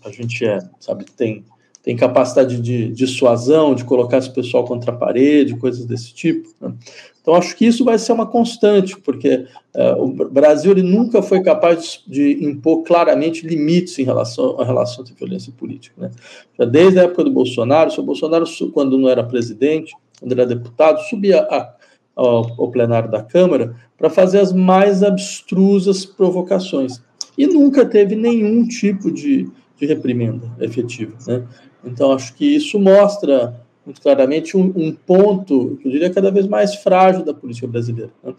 [0.04, 1.44] a, a, gente é, sabe, tem
[1.86, 6.48] tem capacidade de dissuasão, de colocar esse pessoal contra a parede, coisas desse tipo.
[6.60, 6.74] Né?
[7.22, 11.40] Então, acho que isso vai ser uma constante, porque uh, o Brasil ele nunca foi
[11.44, 15.94] capaz de, impor claramente limites em relação à relação de violência política.
[15.96, 16.10] Né?
[16.58, 21.00] Já desde a época do Bolsonaro, o Bolsonaro, quando não era presidente, quando era deputado,
[21.02, 21.72] subia a,
[22.16, 27.02] ao, plenário da Câmara para fazer as mais abstrusas provocações.
[27.36, 29.48] E nunca teve nenhum tipo de,
[29.78, 31.14] de reprimenda efetiva.
[31.26, 31.46] Né?
[31.84, 36.74] Então, acho que isso mostra muito claramente um, um ponto, eu diria, cada vez mais
[36.76, 38.10] frágil da política brasileira.
[38.24, 38.34] Né?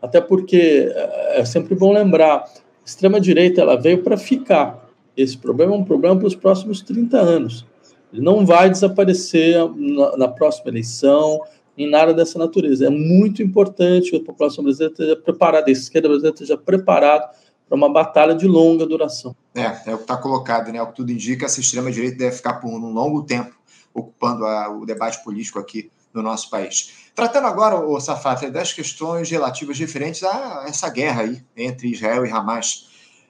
[0.00, 2.44] Até porque é, é sempre bom lembrar,
[2.84, 4.88] extrema-direita ela veio para ficar.
[5.16, 7.66] Esse problema é um problema para os próximos 30 anos.
[8.12, 11.40] Ele não vai desaparecer na, na próxima eleição,
[11.82, 12.86] em nada dessa natureza.
[12.86, 17.30] É muito importante que a população brasileira esteja preparada, a esquerda brasileira esteja preparada
[17.66, 19.34] para uma batalha de longa duração.
[19.54, 20.82] É, é o que está colocado, né?
[20.82, 23.58] O que tudo indica, essa extrema-direita deve ficar por um longo tempo
[23.94, 27.10] ocupando a, o debate político aqui no nosso país.
[27.14, 32.30] Tratando agora, o Safata, das questões relativas referentes a essa guerra aí entre Israel e
[32.30, 32.88] Hamas.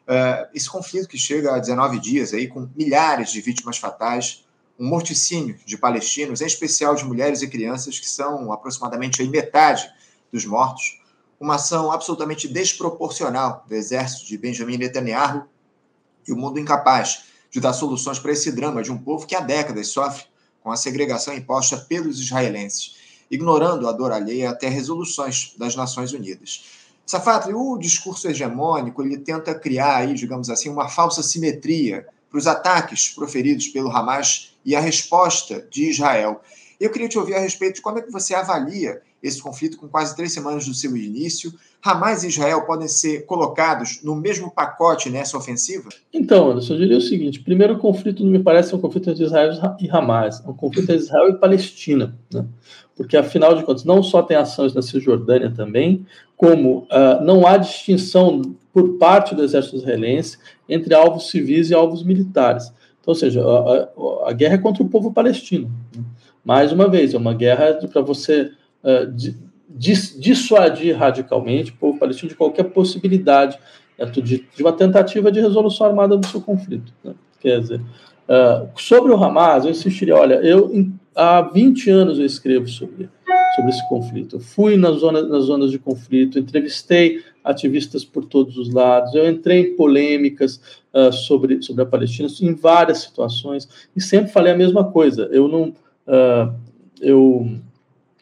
[0.08, 4.44] Uh, esse conflito que chega a 19 dias aí, com milhares de vítimas fatais,
[4.80, 9.86] um morticínio de palestinos, em especial de mulheres e crianças, que são aproximadamente metade
[10.32, 10.98] dos mortos,
[11.38, 15.44] uma ação absolutamente desproporcional do exército de Benjamin Netanyahu
[16.26, 19.40] e o mundo incapaz de dar soluções para esse drama de um povo que há
[19.40, 20.24] décadas sofre
[20.62, 22.96] com a segregação imposta pelos israelenses,
[23.30, 26.64] ignorando a dor alheia até resoluções das Nações Unidas.
[27.04, 32.46] Safatri, o discurso hegemônico ele tenta criar aí, digamos assim, uma falsa simetria para os
[32.46, 36.40] ataques proferidos pelo Hamas e a resposta de Israel.
[36.78, 39.88] Eu queria te ouvir a respeito de como é que você avalia esse conflito com
[39.88, 41.52] quase três semanas do seu início.
[41.82, 45.88] Hamas e Israel podem ser colocados no mesmo pacote nessa ofensiva?
[46.12, 49.24] Então, Anderson, eu diria o seguinte: primeiro, o conflito não me parece um conflito entre
[49.24, 52.14] Israel e Hamas, é um conflito entre Israel e Palestina.
[52.32, 52.44] Né?
[52.96, 56.04] Porque, afinal de contas, não só tem ações na Cisjordânia também,
[56.36, 62.02] como uh, não há distinção por parte do exército israelense entre alvos civis e alvos
[62.02, 62.66] militares.
[63.00, 65.70] Então, ou seja, a, a, a guerra é contra o povo palestino.
[65.96, 66.02] Né?
[66.44, 68.50] Mais uma vez, é uma guerra para você
[68.82, 69.06] uh,
[69.68, 73.58] dissuadir radicalmente o povo palestino de qualquer possibilidade
[73.98, 76.92] né, de, de, uma tentativa de resolução armada do seu conflito.
[77.04, 77.14] Né?
[77.40, 80.70] Quer dizer, uh, sobre o Hamas, eu insistiria, olha, eu
[81.14, 83.08] há 20 anos eu escrevo sobre,
[83.54, 84.36] sobre esse conflito.
[84.36, 89.28] Eu fui nas zonas, nas zonas de conflito, entrevistei ativistas por todos os lados, eu
[89.28, 90.60] entrei em polêmicas
[90.92, 95.28] uh, sobre, sobre a Palestina em várias situações e sempre falei a mesma coisa.
[95.32, 95.74] Eu não.
[96.06, 96.52] Uh,
[97.00, 97.50] eu,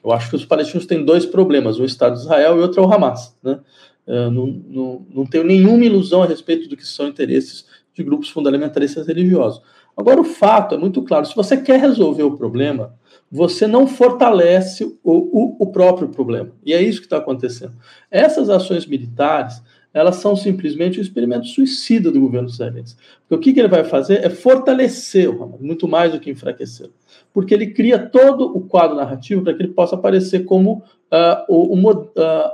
[0.04, 2.86] eu acho que os palestinos têm dois problemas: o Estado de Israel e outro é
[2.86, 3.36] o Hamas.
[3.42, 3.58] Né?
[4.06, 8.30] Uh, não, não, não tenho nenhuma ilusão a respeito do que são interesses de grupos
[8.30, 9.60] fundamentalistas religiosos.
[9.96, 12.94] Agora, o fato é muito claro: se você quer resolver o problema,
[13.30, 16.52] você não fortalece o, o, o próprio problema.
[16.64, 17.72] E é isso que está acontecendo.
[18.10, 19.60] Essas ações militares
[19.92, 22.96] elas são simplesmente um experimento suicida do governo israelense.
[23.20, 26.30] Porque o que, que ele vai fazer é fortalecer o Hamas, muito mais do que
[26.30, 26.90] enfraquecer.
[27.32, 31.74] Porque ele cria todo o quadro narrativo para que ele possa aparecer como uh, o,
[31.74, 32.06] o, uh,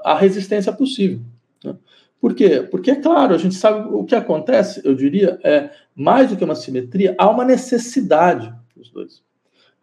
[0.04, 1.20] a resistência possível.
[1.64, 1.74] Né?
[2.20, 2.66] Por quê?
[2.70, 6.44] Porque, é claro, a gente sabe o que acontece, eu diria, é mais do que
[6.44, 9.22] uma simetria, há uma necessidade dos dois.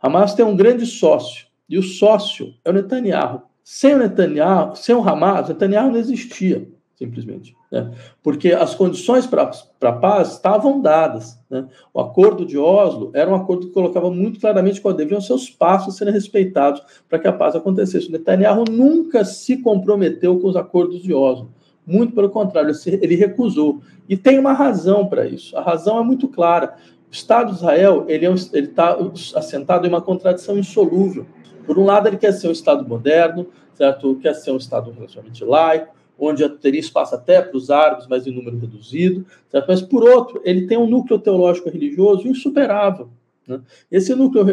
[0.01, 3.43] Hamas tem um grande sócio, e o sócio é o Netanyahu.
[3.63, 6.67] Sem o Netanyahu, sem o Hamas, o Netanyahu não existia
[7.01, 7.55] simplesmente.
[7.71, 7.91] Né?
[8.21, 11.39] Porque as condições para a paz estavam dadas.
[11.49, 11.65] Né?
[11.91, 15.49] O acordo de Oslo era um acordo que colocava muito claramente qual deveriam ser os
[15.49, 18.07] passos serem respeitados para que a paz acontecesse.
[18.07, 21.49] O Netanyahu nunca se comprometeu com os acordos de Oslo.
[21.87, 23.81] Muito pelo contrário, ele recusou.
[24.07, 25.57] E tem uma razão para isso.
[25.57, 26.75] A razão é muito clara.
[27.09, 28.95] O Estado de Israel ele é está
[29.35, 31.25] assentado em uma contradição insolúvel.
[31.65, 34.15] Por um lado, ele quer ser um Estado moderno, certo?
[34.21, 38.31] quer ser um Estado relativamente laico, onde teria espaço até para os árabes, mas em
[38.31, 39.25] número reduzido.
[39.49, 39.65] Certo?
[39.67, 43.09] Mas, por outro, ele tem um núcleo teológico religioso insuperável.
[43.47, 43.59] Né?
[43.91, 44.45] Esse núcleo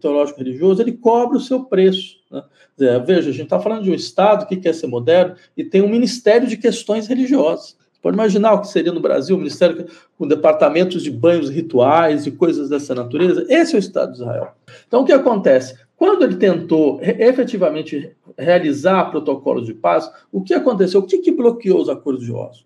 [0.00, 2.16] teológico religioso ele cobra o seu preço.
[2.28, 2.42] Né?
[3.06, 5.88] Veja, a gente está falando de um Estado que quer ser moderno e tem um
[5.88, 7.76] ministério de questões religiosas.
[8.02, 9.86] Pode imaginar o que seria no Brasil, um ministério
[10.18, 13.46] com departamentos de banhos rituais e coisas dessa natureza?
[13.48, 14.48] Esse é o Estado de Israel.
[14.86, 15.78] Então, o que acontece?
[15.96, 21.00] Quando ele tentou efetivamente realizar protocolos de paz, o que aconteceu?
[21.00, 22.64] O que, que bloqueou os acordos de Oslo?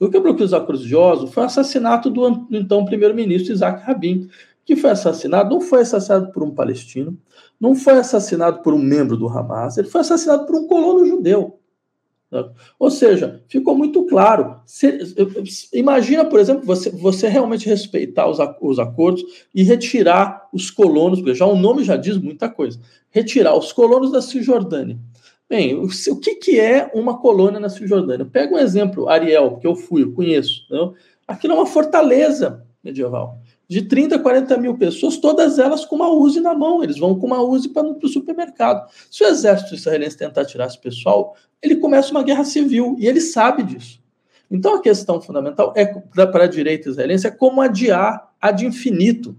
[0.00, 4.28] O que bloqueou os acordos de Oslo foi o assassinato do então primeiro-ministro Isaac Rabin,
[4.64, 7.16] que foi assassinado, não foi assassinado por um palestino,
[7.60, 11.58] não foi assassinado por um membro do Hamas, ele foi assassinado por um colono judeu.
[12.78, 14.56] Ou seja, ficou muito claro.
[14.66, 14.98] Se,
[15.72, 19.22] imagina, por exemplo, você, você realmente respeitar os, os acordos
[19.54, 22.80] e retirar os colonos, porque já o nome já diz muita coisa.
[23.10, 24.98] Retirar os colonos da Cisjordânia.
[25.48, 28.24] Bem, o, o que, que é uma colônia na Cisjordânia?
[28.24, 30.66] Pega um exemplo, Ariel, que eu fui, eu conheço.
[30.70, 30.94] Não?
[31.28, 36.40] Aquilo é uma fortaleza medieval de 30, 40 mil pessoas, todas elas com uma Uzi
[36.40, 36.82] na mão.
[36.82, 38.88] Eles vão com uma Uzi para o supermercado.
[39.10, 43.20] Se o exército israelense tentar tirar esse pessoal, ele começa uma guerra civil e ele
[43.20, 44.02] sabe disso.
[44.50, 45.86] Então a questão fundamental é
[46.26, 49.36] para a direita israelense é como adiar ad infinito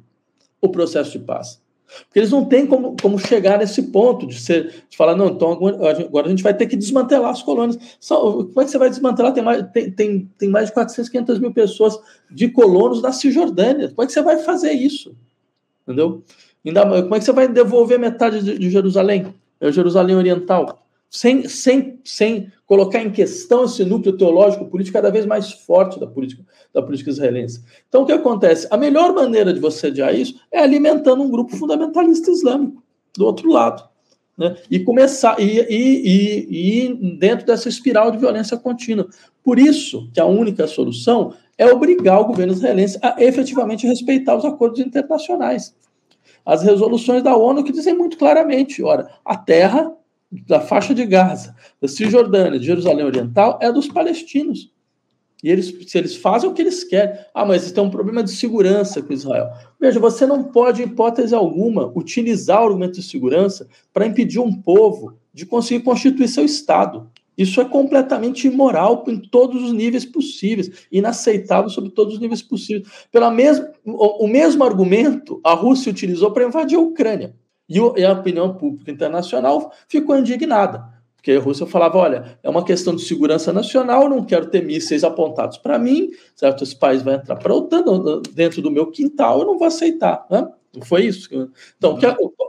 [0.59, 1.61] o processo de paz.
[2.05, 5.51] Porque eles não têm como, como chegar nesse ponto de, ser, de falar, não, então
[5.51, 7.77] agora a gente vai ter que desmantelar as colônias.
[7.99, 9.33] Só, como é que você vai desmantelar?
[9.33, 13.89] Tem mais, tem, tem, tem mais de 400, 500 mil pessoas de colonos na Cisjordânia.
[13.89, 15.15] Como é que você vai fazer isso?
[15.83, 16.23] Entendeu?
[16.65, 19.33] Ainda, como é que você vai devolver metade de, de Jerusalém?
[19.59, 20.84] É Jerusalém Oriental
[21.15, 26.05] sem, sem, sem colocar em questão esse núcleo teológico político cada vez mais forte da
[26.05, 27.63] política, da política israelense.
[27.87, 28.67] Então, o que acontece?
[28.69, 32.83] A melhor maneira de você adiar isso é alimentando um grupo fundamentalista islâmico
[33.17, 33.87] do outro lado.
[34.37, 34.57] Né?
[34.69, 39.07] E começar e, e, e, e dentro dessa espiral de violência contínua.
[39.41, 44.43] Por isso que a única solução é obrigar o governo israelense a efetivamente respeitar os
[44.43, 45.73] acordos internacionais.
[46.45, 49.95] As resoluções da ONU que dizem muito claramente: ora, a terra
[50.31, 54.73] da faixa de Gaza, da Cisjordânia, de Jerusalém Oriental, é dos palestinos.
[55.43, 57.19] E eles, se eles fazem o que eles querem.
[57.33, 59.51] Ah, mas tem um problema de segurança com Israel.
[59.79, 64.51] Veja, você não pode, em hipótese alguma, utilizar o argumento de segurança para impedir um
[64.51, 67.11] povo de conseguir constituir seu Estado.
[67.37, 72.87] Isso é completamente imoral em todos os níveis possíveis, inaceitável sobre todos os níveis possíveis.
[73.11, 77.35] Pela mesmo, o, o mesmo argumento a Rússia utilizou para invadir a Ucrânia.
[77.67, 82.95] E a opinião pública internacional ficou indignada, porque a Rússia falava: olha, é uma questão
[82.95, 86.63] de segurança nacional, não quero ter mísseis apontados para mim, certo?
[86.63, 87.83] Esse país vai entrar para OTAN
[88.33, 90.25] dentro do meu quintal, eu não vou aceitar.
[90.29, 90.47] Né?
[90.83, 91.29] Foi isso.
[91.77, 91.97] Então,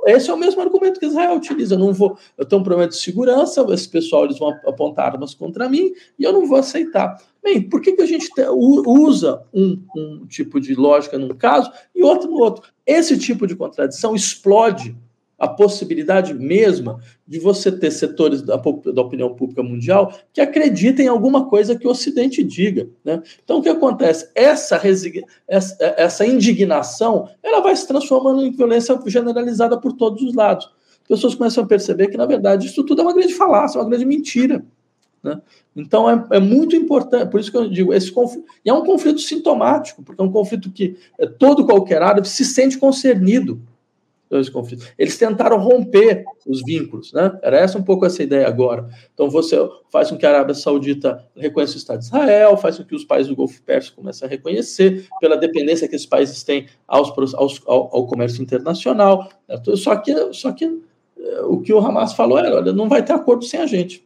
[0.06, 1.74] esse é o mesmo argumento que Israel utiliza.
[1.74, 5.34] Eu não vou, eu tenho um problema de segurança, esse pessoal eles vão apontar armas
[5.34, 7.16] contra mim e eu não vou aceitar.
[7.46, 8.28] Bem, por que, que a gente
[8.84, 12.68] usa um, um tipo de lógica num caso e outro no outro?
[12.84, 14.96] Esse tipo de contradição explode
[15.38, 21.08] a possibilidade mesma de você ter setores da, da, opinião pública mundial que acreditem em
[21.08, 22.88] alguma coisa que o Ocidente diga.
[23.04, 23.22] Né?
[23.44, 24.28] Então, o que acontece?
[24.34, 24.80] Essa,
[25.46, 30.68] essa, essa indignação ela vai se transformando em violência generalizada por todos os lados.
[31.02, 33.88] As pessoas começam a perceber que, na verdade, isso tudo é uma grande falácia, uma
[33.88, 34.64] grande mentira.
[35.22, 35.40] Né?
[35.74, 38.84] Então, é, é, muito importante, por isso que eu digo, esse conflito, e é um
[38.84, 43.60] conflito sintomático, porque é um conflito que é, todo qualquer árabe se sente concernido
[44.28, 44.88] dois conflitos.
[44.98, 47.38] Eles tentaram romper os vínculos, né?
[47.42, 48.88] Era essa um pouco essa ideia agora.
[49.14, 49.56] Então você
[49.90, 53.04] faz com que a Arábia Saudita reconheça o Estado de Israel, faz com que os
[53.04, 57.62] países do Golfo Pérsico comecem a reconhecer pela dependência que esses países têm aos, aos
[57.66, 59.30] ao, ao, comércio internacional.
[59.48, 59.56] Né?
[59.76, 63.12] Só que, só que eh, o que o Hamas falou é, olha, não vai ter
[63.12, 64.04] acordo sem a gente.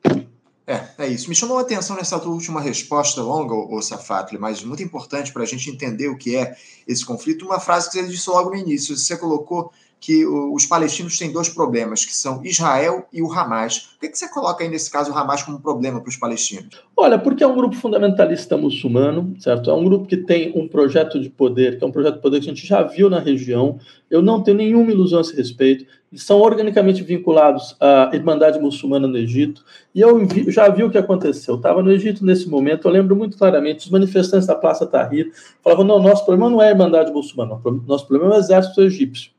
[0.70, 1.28] É, é isso.
[1.28, 5.42] Me chamou a atenção nessa tua última resposta longa, o Safatli, mas muito importante para
[5.42, 6.56] a gente entender o que é
[6.86, 8.96] esse conflito, uma frase que você disse logo no início.
[8.96, 13.90] Você colocou que os palestinos têm dois problemas, que são Israel e o Hamas.
[14.00, 16.82] Por que, você coloca aí, nesse caso, o Hamas como problema para os palestinos?
[16.96, 19.70] Olha, porque é um grupo fundamentalista muçulmano, certo?
[19.70, 22.40] É um grupo que tem um projeto de poder, que é um projeto de poder
[22.40, 23.78] que a gente já viu na região.
[24.10, 25.84] Eu não tenho nenhuma ilusão a esse respeito.
[26.10, 29.62] Eles são organicamente vinculados à Irmandade Muçulmana no Egito.
[29.94, 31.54] E eu já vi o que aconteceu.
[31.54, 35.30] Eu estava no Egito nesse momento, eu lembro muito claramente, os manifestantes da Praça Tahrir
[35.62, 39.30] falavam, não, nosso problema não é a Irmandade Muçulmana, nosso problema é o exército egípcio.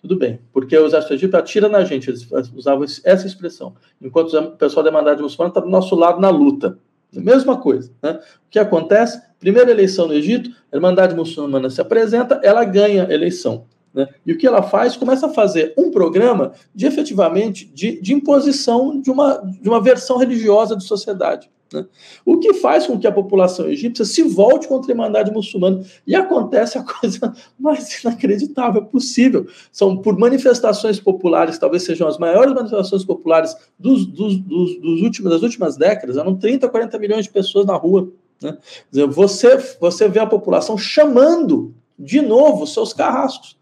[0.00, 3.74] Tudo bem, porque o exército egípcio atira na gente, eles usavam essa expressão.
[4.00, 6.78] Enquanto o pessoal da Irmandade Muçulmana está do nosso lado na luta.
[7.12, 7.90] Mesma coisa.
[8.02, 8.12] Né?
[8.12, 9.20] O que acontece?
[9.40, 13.64] Primeira eleição no Egito, a Irmandade Muçulmana se apresenta, ela ganha a eleição.
[13.94, 14.06] Né?
[14.26, 14.96] E o que ela faz?
[14.96, 20.18] Começa a fazer um programa de efetivamente de, de imposição de uma, de uma versão
[20.18, 21.50] religiosa de sociedade.
[21.72, 21.84] Né?
[22.24, 25.84] O que faz com que a população egípcia se volte contra a Irmandade muçulmana.
[26.06, 29.46] E acontece a coisa mais inacreditável possível.
[29.70, 35.30] São por manifestações populares, talvez sejam as maiores manifestações populares dos, dos, dos, dos últimos,
[35.30, 38.10] das últimas décadas, eram 30, 40 milhões de pessoas na rua.
[38.42, 38.56] Né?
[38.90, 43.57] Dizer, você, você vê a população chamando de novo seus carrascos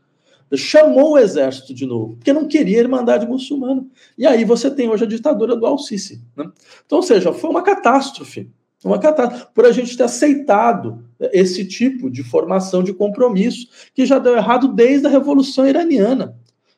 [0.54, 3.84] chamou o exército de novo, porque não queria a Irmandade Muçulmana.
[4.16, 6.22] E aí você tem hoje a ditadura do Al-Sisi.
[6.36, 6.48] Né?
[6.84, 8.48] Então, ou seja, foi uma catástrofe.
[8.84, 14.18] Uma catástrofe, por a gente ter aceitado esse tipo de formação de compromisso, que já
[14.18, 16.36] deu errado desde a Revolução Iraniana.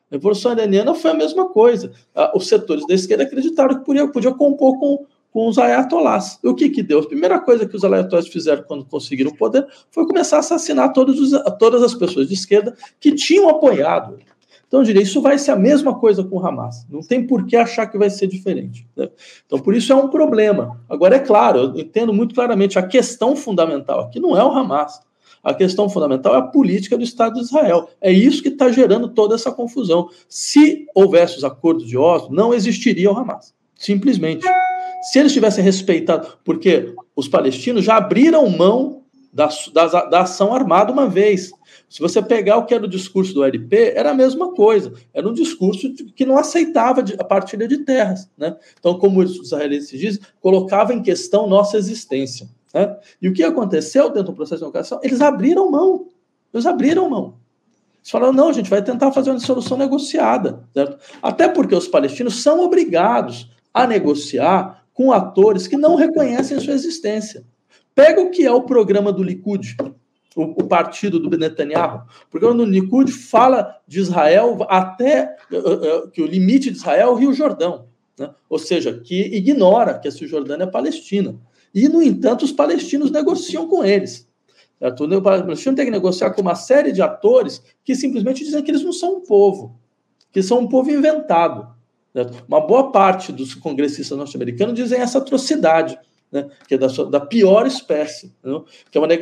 [0.09, 1.91] A Revolução Iraniana foi a mesma coisa.
[2.15, 6.39] Ah, os setores da esquerda acreditaram que podia, podia compor com com os ayatolás.
[6.43, 6.99] O que que deu?
[6.99, 10.91] A primeira coisa que os ayatolás fizeram quando conseguiram o poder foi começar a assassinar
[10.97, 14.17] os, todas as pessoas de esquerda que tinham apoiado.
[14.69, 16.85] Então, eu diria, isso vai ser a mesma coisa com o Hamas.
[16.87, 18.87] Não tem por que achar que vai ser diferente.
[18.95, 19.09] Né?
[19.45, 20.79] Então, por isso é um problema.
[20.87, 25.01] Agora, é claro, eu entendo muito claramente a questão fundamental aqui não é o Hamas.
[25.43, 27.89] A questão fundamental é a política do Estado de Israel.
[27.99, 30.09] É isso que está gerando toda essa confusão.
[30.27, 33.53] Se houvesse os acordos de Oslo, não existiria o Hamas.
[33.75, 34.45] Simplesmente.
[35.01, 38.99] Se eles tivessem respeitado, porque os palestinos já abriram mão
[39.31, 41.51] da, da, da ação armada uma vez.
[41.87, 44.93] Se você pegar o que era o discurso do LP, era a mesma coisa.
[45.13, 48.29] Era um discurso que não aceitava a partilha de terras.
[48.37, 48.55] Né?
[48.79, 52.49] Então, como os israelenses dizem, colocava em questão nossa existência.
[52.73, 52.95] Né?
[53.21, 54.99] E o que aconteceu dentro do processo de educação?
[55.03, 56.07] Eles abriram mão.
[56.53, 57.35] Eles abriram mão.
[57.99, 60.63] Eles falaram, não, a gente vai tentar fazer uma solução negociada.
[60.73, 60.97] Certo?
[61.21, 67.45] Até porque os palestinos são obrigados a negociar com atores que não reconhecem sua existência.
[67.95, 69.77] Pega o que é o programa do Likud,
[70.35, 72.01] o, o partido do Netanyahu.
[72.27, 77.07] O programa do Likud fala de Israel até uh, uh, que o limite de Israel
[77.07, 77.85] é o Rio Jordão.
[78.17, 78.29] Né?
[78.49, 81.39] Ou seja, que ignora que a Cisjordânia é Palestina.
[81.73, 84.27] E, no entanto, os palestinos negociam com eles.
[84.81, 88.83] O palestino tem que negociar com uma série de atores que simplesmente dizem que eles
[88.83, 89.79] não são um povo,
[90.29, 91.78] que são um povo inventado.
[92.13, 92.25] Né?
[92.47, 95.97] Uma boa parte dos congressistas norte-americanos dizem essa atrocidade,
[96.31, 96.47] né?
[96.67, 98.61] que é da, sua, da pior espécie, né?
[98.91, 99.19] que é uma, é,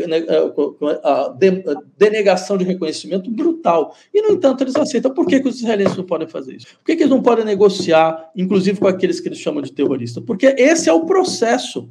[1.97, 3.95] denegação de reconhecimento brutal.
[4.13, 5.13] E, no entanto, eles aceitam.
[5.13, 6.67] Por que, que os israelenses não podem fazer isso?
[6.77, 10.23] Por que, que eles não podem negociar, inclusive com aqueles que eles chamam de terroristas?
[10.23, 11.89] Porque esse é o processo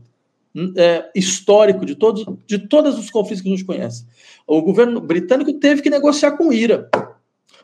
[0.54, 4.04] hum, é, histórico de todos, de todos os conflitos que a gente conhece.
[4.46, 6.88] O governo britânico teve que negociar com o IRA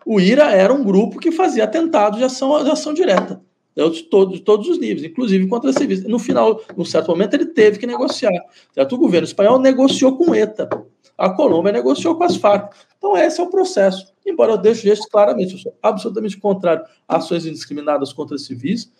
[0.06, 3.40] o IRA era um grupo que fazia atentados de ação, de ação direta,
[3.76, 6.04] de, de todos os níveis, inclusive contra civis.
[6.04, 8.32] No final, num certo momento, ele teve que negociar.
[8.74, 8.94] Certo?
[8.94, 10.68] O governo espanhol negociou com ETA,
[11.16, 12.74] a Colômbia negociou com as Farc.
[12.98, 14.12] Então, esse é o processo.
[14.24, 18.92] Embora eu deixe isso claramente, eu sou absolutamente contrário a ações indiscriminadas contra civis?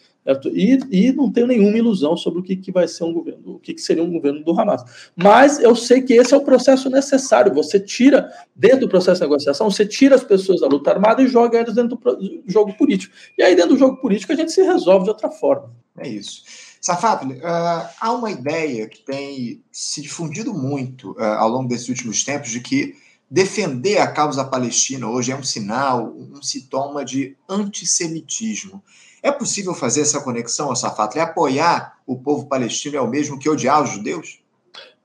[0.53, 3.59] E, e não tenho nenhuma ilusão sobre o que, que vai ser um governo, o
[3.59, 4.85] que, que seria um governo do Hamas.
[5.17, 7.53] Mas eu sei que esse é o processo necessário.
[7.55, 11.27] Você tira, dentro do processo de negociação, você tira as pessoas da luta armada e
[11.27, 13.13] joga elas dentro do jogo político.
[13.37, 15.75] E aí, dentro do jogo político, a gente se resolve de outra forma.
[15.99, 16.43] É isso.
[16.81, 22.25] Safado, uh, há uma ideia que tem se difundido muito uh, ao longo desses últimos
[22.25, 22.95] tempos de que
[23.31, 28.83] defender a causa palestina hoje é um sinal, um sintoma de antissemitismo.
[29.23, 33.49] É possível fazer essa conexão, Safato, e apoiar o povo palestino é o mesmo que
[33.49, 34.41] odiar os judeus?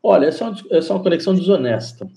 [0.02, 2.10] Olha, essa é uma, essa é uma conexão desonesta.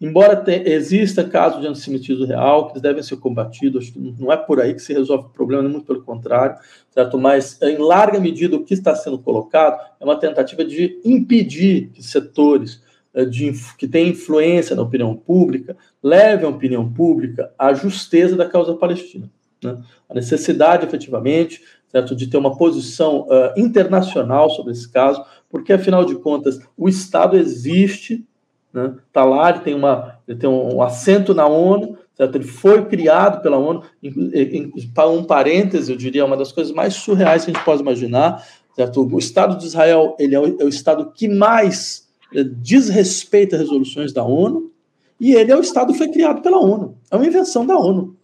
[0.00, 4.74] Embora te, exista casos de antissemitismo real, que devem ser combatidos, não é por aí
[4.74, 6.56] que se resolve o problema, muito pelo contrário,
[6.90, 7.18] certo?
[7.18, 12.02] mas em larga medida o que está sendo colocado é uma tentativa de impedir que
[12.02, 12.80] setores
[13.12, 18.48] eh, de, que têm influência na opinião pública levem a opinião pública à justeza da
[18.48, 19.28] causa palestina.
[19.62, 19.78] Né?
[20.08, 26.04] A necessidade, efetivamente, certo, de ter uma posição uh, internacional sobre esse caso, porque, afinal
[26.04, 28.24] de contas, o Estado existe,
[28.68, 29.30] está né?
[29.30, 32.34] Lá, ele tem, uma, ele tem um assento na ONU, certo?
[32.36, 33.82] ele foi criado pela ONU,
[34.94, 38.46] para um parêntese, eu diria, uma das coisas mais surreais que a gente pode imaginar,
[38.76, 39.02] certo?
[39.02, 44.12] o Estado de Israel ele é, o, é o Estado que mais eh, desrespeita resoluções
[44.12, 44.70] da ONU,
[45.18, 48.17] e ele é o Estado que foi criado pela ONU, é uma invenção da ONU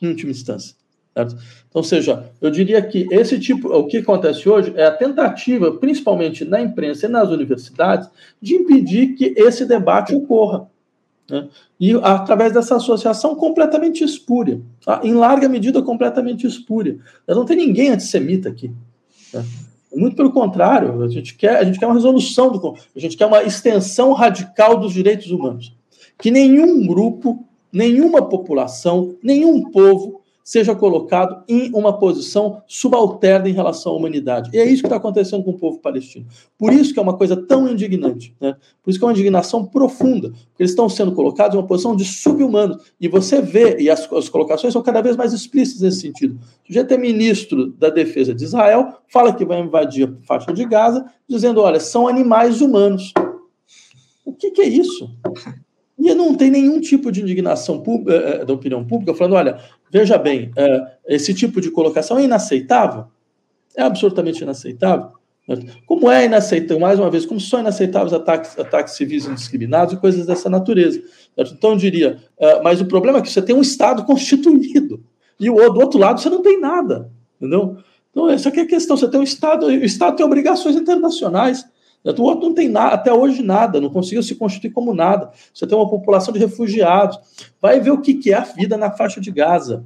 [0.00, 0.74] em última instância.
[1.16, 1.36] Certo?
[1.70, 6.44] Então, seja, eu diria que esse tipo, o que acontece hoje é a tentativa, principalmente
[6.44, 8.08] na imprensa e nas universidades,
[8.40, 10.68] de impedir que esse debate ocorra.
[11.30, 11.48] Né?
[11.80, 15.00] E através dessa associação completamente espúria, tá?
[15.02, 16.98] em larga medida completamente espúria.
[17.26, 18.70] Não tem ninguém antissemita aqui.
[19.32, 19.42] Né?
[19.94, 23.24] Muito pelo contrário, a gente quer, a gente quer uma resolução, do, a gente quer
[23.24, 25.74] uma extensão radical dos direitos humanos.
[26.18, 27.45] Que nenhum grupo,
[27.76, 34.48] nenhuma população, nenhum povo seja colocado em uma posição subalterna em relação à humanidade.
[34.52, 36.24] E é isso que está acontecendo com o povo palestino.
[36.56, 38.32] Por isso que é uma coisa tão indignante.
[38.40, 38.56] Né?
[38.80, 40.28] Por isso que é uma indignação profunda.
[40.28, 42.76] Porque eles estão sendo colocados em uma posição de subhumanos.
[43.00, 46.38] E você vê, e as, as colocações são cada vez mais explícitas nesse sentido.
[46.62, 50.64] O sujeito é ministro da defesa de Israel, fala que vai invadir a faixa de
[50.64, 53.12] Gaza, dizendo, olha, são animais humanos.
[54.24, 55.10] O que, que é isso?
[56.06, 59.58] E não tem nenhum tipo de indignação pública, da opinião pública falando: olha,
[59.90, 60.52] veja bem,
[61.04, 63.06] esse tipo de colocação é inaceitável.
[63.76, 65.10] É absolutamente inaceitável.
[65.84, 70.26] Como é inaceitável, mais uma vez, como são inaceitáveis ataques, ataques civis indiscriminados e coisas
[70.26, 71.02] dessa natureza.
[71.36, 72.18] Então, eu diria,
[72.62, 75.02] mas o problema é que você tem um Estado constituído,
[75.40, 77.76] e o, do outro lado você não tem nada, entendeu?
[78.10, 81.66] Então, essa é a questão, você tem um Estado, o Estado tem obrigações internacionais,
[82.16, 85.30] o outro não tem nada, até hoje nada, não conseguiu se constituir como nada.
[85.52, 87.18] Você tem uma população de refugiados.
[87.60, 89.84] Vai ver o que é a vida na faixa de Gaza,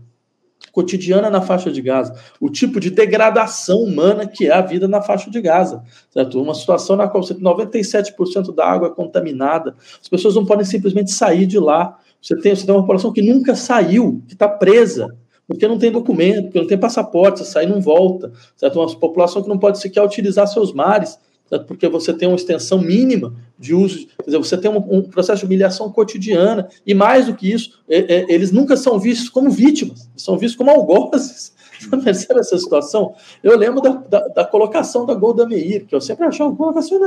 [0.72, 5.00] cotidiana na faixa de Gaza, o tipo de degradação humana que é a vida na
[5.00, 5.82] faixa de Gaza.
[6.10, 6.40] Certo?
[6.40, 11.46] Uma situação na qual 97% da água é contaminada, as pessoas não podem simplesmente sair
[11.46, 11.98] de lá.
[12.20, 15.08] Você tem, você tem uma população que nunca saiu, que está presa,
[15.48, 18.30] porque não tem documento, porque não tem passaporte, sai não volta.
[18.56, 18.78] Certo?
[18.78, 21.18] Uma população que não pode sequer utilizar seus mares
[21.58, 25.40] porque você tem uma extensão mínima de uso, quer dizer, você tem um, um processo
[25.40, 29.50] de humilhação cotidiana, e mais do que isso, é, é, eles nunca são vistos como
[29.50, 31.58] vítimas, são vistos como algozes.
[31.80, 33.14] Você percebe essa situação?
[33.42, 37.00] Eu lembro da, da, da, colocação da Golda Meir, que eu sempre achava uma colocação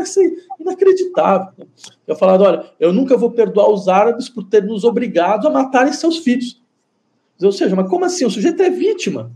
[0.60, 1.68] inacreditável.
[2.08, 5.94] Eu falava, olha, eu nunca vou perdoar os árabes por ter nos obrigado a matarem
[5.94, 6.60] seus filhos.
[7.40, 8.26] Ou seja, mas como assim?
[8.26, 9.32] O sujeito é vítima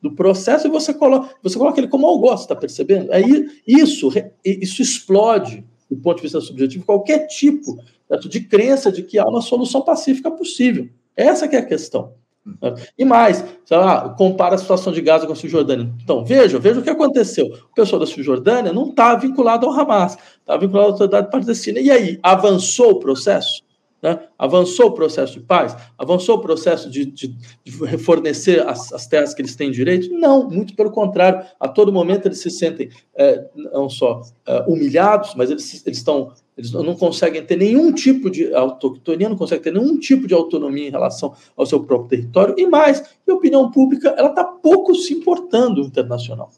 [0.00, 3.12] do processo e você coloca, você coloca ele como algoz, está percebendo?
[3.12, 4.10] Aí isso,
[4.44, 7.78] isso explode, do ponto de vista subjetivo, qualquer tipo
[8.28, 10.88] de crença de que há uma solução pacífica possível.
[11.16, 12.12] Essa que é a questão.
[12.96, 15.92] E mais, sei lá, compara a situação de Gaza com a Cisjordânia.
[16.04, 17.46] Então, veja, veja o que aconteceu.
[17.46, 21.80] O pessoal da Cisjordânia não está vinculado ao Hamas, está vinculado à autoridade palestina.
[21.80, 23.65] E aí, avançou o processo?
[24.02, 24.18] Né?
[24.38, 25.76] Avançou o processo de paz?
[25.98, 27.34] Avançou o processo de, de,
[27.64, 30.12] de fornecer as, as, terras que eles têm direito?
[30.12, 31.46] Não, muito pelo contrário.
[31.58, 36.32] A todo momento eles se sentem é, não só é, humilhados, mas eles, eles estão
[36.56, 40.88] eles não conseguem ter nenhum tipo de autonomia, não conseguem ter nenhum tipo de autonomia
[40.88, 42.54] em relação ao seu próprio território.
[42.56, 46.50] E mais, a opinião pública ela está pouco se importando internacional.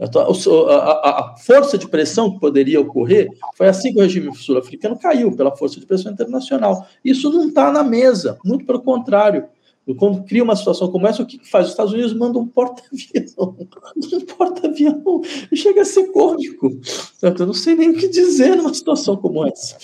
[0.00, 5.54] A, força de pressão que poderia ocorrer foi assim que o regime sul-africano caiu, pela
[5.54, 6.86] força de pressão internacional.
[7.04, 9.44] Isso não está na mesa, muito pelo contrário.
[9.98, 11.66] Quando cria uma situação como essa, o que faz?
[11.66, 13.56] Os Estados Unidos mandam um porta-avião.
[14.12, 15.22] Um porta-avião.
[15.52, 16.70] Chega a ser cômico.
[17.20, 19.76] Eu não sei nem o que dizer numa situação como essa.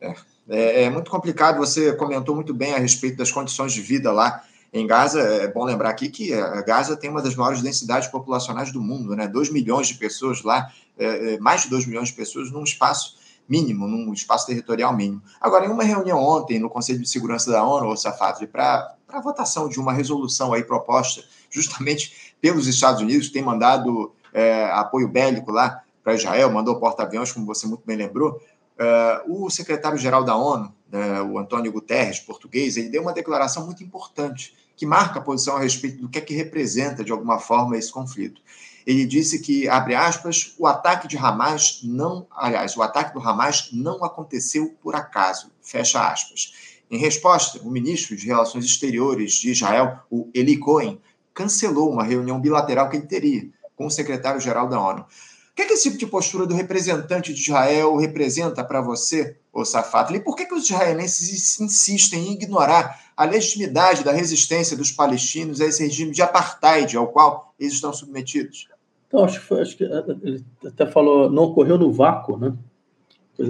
[0.00, 0.14] É,
[0.48, 1.56] é, é muito complicado.
[1.58, 4.42] Você comentou muito bem a respeito das condições de vida lá
[4.74, 8.72] em Gaza, é bom lembrar aqui que a Gaza tem uma das maiores densidades populacionais
[8.72, 9.28] do mundo, né?
[9.28, 10.68] 2 milhões de pessoas lá,
[10.98, 13.16] é, é mais de 2 milhões de pessoas num espaço
[13.48, 15.22] mínimo, num espaço territorial mínimo.
[15.40, 19.20] Agora, em uma reunião ontem no Conselho de Segurança da ONU, o Safad, para a
[19.20, 25.06] votação de uma resolução aí proposta justamente pelos Estados Unidos, que tem mandado é, apoio
[25.06, 28.42] bélico lá para Israel, mandou porta-aviões, como você muito bem lembrou,
[28.76, 33.84] Uh, o secretário-geral da ONU, uh, o Antônio Guterres, português, ele deu uma declaração muito
[33.84, 37.76] importante que marca a posição a respeito do que é que representa, de alguma forma,
[37.76, 38.40] esse conflito.
[38.86, 43.70] Ele disse que, abre aspas, o ataque de Hamas não, aliás, o ataque do Hamas
[43.72, 46.52] não aconteceu por acaso, fecha aspas.
[46.90, 51.00] Em resposta, o ministro de Relações Exteriores de Israel, o Eli Cohen,
[51.32, 55.00] cancelou uma reunião bilateral que ele teria com o secretário-geral da ONU.
[55.00, 59.36] O que, é que esse tipo de postura do representante de Israel representa para você,
[59.54, 60.12] o Safat?
[60.12, 65.60] E por que, que os israelenses insistem em ignorar a legitimidade da resistência dos palestinos
[65.60, 68.68] a esse regime de apartheid ao qual eles estão submetidos?
[69.06, 72.52] Então, acho que, foi, acho que eh, ele até falou, não ocorreu no vácuo, né?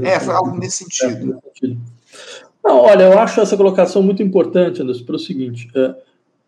[0.02, 1.09] é, foi algo nesse sentido.
[1.09, 1.80] É, nesse sentido.
[2.62, 5.94] Não, olha, eu acho essa colocação muito importante, Anderson, para o seguinte: é,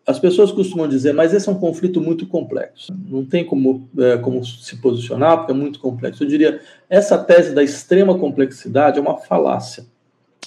[0.07, 2.93] as pessoas costumam dizer, mas esse é um conflito muito complexo.
[3.09, 6.23] Não tem como, é, como se posicionar, porque é muito complexo.
[6.23, 9.85] Eu diria, essa tese da extrema complexidade é uma falácia,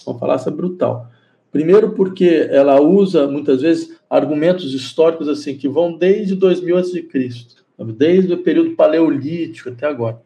[0.06, 1.10] uma falácia brutal.
[1.52, 7.08] Primeiro, porque ela usa muitas vezes argumentos históricos assim que vão desde 2000 a.C.,
[7.96, 10.22] desde o período paleolítico até agora.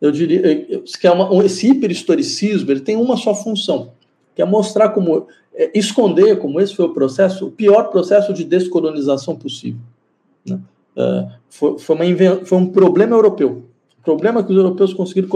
[0.00, 3.92] Eu diria que é uma, esse hiperhistoricismo ele tem uma só função,
[4.34, 8.44] que é mostrar como é, esconder como esse foi o processo, o pior processo de
[8.44, 9.80] descolonização possível.
[10.46, 10.58] Né?
[10.96, 11.96] É, foi, foi,
[12.44, 13.64] foi um problema europeu.
[14.02, 15.28] problema que os europeus conseguiram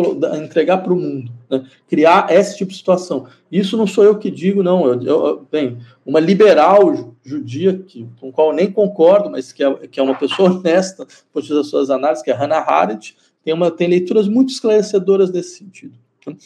[0.42, 1.66] entregar para o mundo, né?
[1.88, 3.26] criar esse tipo de situação.
[3.50, 4.86] Isso não sou eu que digo, não.
[4.86, 9.74] Eu, eu, bem, uma liberal judia, que, com qual eu nem concordo, mas que é,
[9.88, 13.88] que é uma pessoa honesta por suas análises, que é Hannah Arendt, tem, uma, tem
[13.88, 15.94] leituras muito esclarecedoras nesse sentido.
[16.26, 16.36] Né?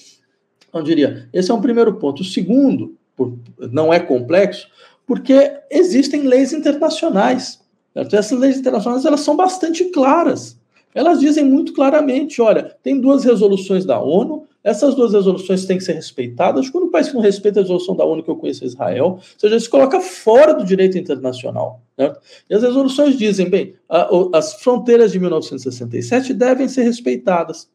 [0.68, 2.22] Então, eu diria, esse é um primeiro ponto.
[2.22, 3.34] O segundo, por,
[3.72, 4.68] não é complexo,
[5.06, 7.60] porque existem leis internacionais.
[7.94, 8.14] Certo?
[8.14, 10.58] Essas leis internacionais elas são bastante claras.
[10.94, 15.84] Elas dizem muito claramente: olha, tem duas resoluções da ONU, essas duas resoluções têm que
[15.84, 16.68] ser respeitadas.
[16.68, 19.06] Quando o país que não respeita a resolução da ONU que eu conheço é Israel,
[19.06, 21.80] ou seja, se coloca fora do direito internacional.
[21.96, 22.14] Né?
[22.50, 27.68] E as resoluções dizem, bem, a, as fronteiras de 1967 devem ser respeitadas.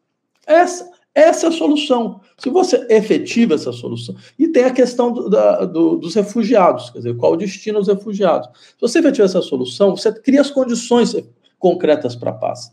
[0.46, 2.20] Essa, essa é a solução.
[2.36, 4.16] Se você efetiva essa solução.
[4.38, 7.86] E tem a questão do, da, do, dos refugiados, quer dizer, qual o destino aos
[7.86, 8.48] refugiados.
[8.70, 11.14] Se você efetiva essa solução, você cria as condições
[11.56, 12.72] concretas para a paz.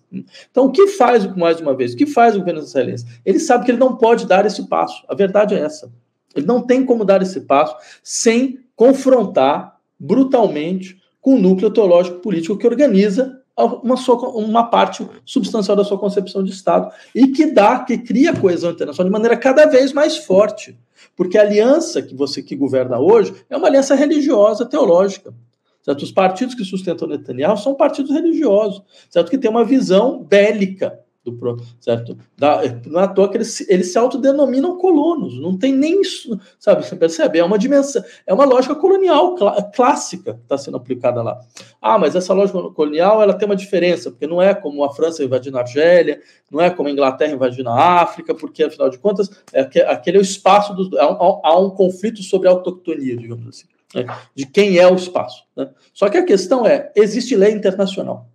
[0.50, 3.06] Então, o que faz, mais uma vez, o que faz o governo israelense?
[3.24, 5.04] Ele sabe que ele não pode dar esse passo.
[5.08, 5.92] A verdade é essa.
[6.36, 12.58] Ele não tem como dar esse passo sem confrontar brutalmente com o núcleo teológico político
[12.58, 17.80] que organiza uma, sua, uma parte substancial da sua concepção de Estado e que dá,
[17.80, 20.78] que cria coesão internacional de maneira cada vez mais forte.
[21.16, 25.34] Porque a aliança que você que governa hoje é uma aliança religiosa, teológica.
[25.84, 26.04] Certo?
[26.04, 29.32] Os partidos que sustentam Netanyahu são partidos religiosos, certo?
[29.32, 32.18] que têm uma visão bélica do certo?
[32.36, 36.40] Da, não é à toa que eles, eles se autodenominam colonos, não tem nem isso,
[36.60, 36.84] sabe?
[36.86, 37.38] Você percebe?
[37.38, 41.40] É uma dimensão, é uma lógica colonial cl clássica que está sendo aplicada lá.
[41.82, 45.24] Ah, mas essa lógica colonial ela tem uma diferença, porque não é como a França
[45.24, 46.20] invadindo a Argélia,
[46.50, 50.20] não é como a Inglaterra invadindo a África, porque afinal de contas é, aquele é
[50.20, 51.00] o espaço do.
[51.00, 54.96] Há um, há um conflito sobre a autoctonia, digamos assim né, de quem é o
[54.96, 55.44] espaço.
[55.56, 55.70] Né?
[55.94, 58.31] Só que a questão é: existe lei internacional.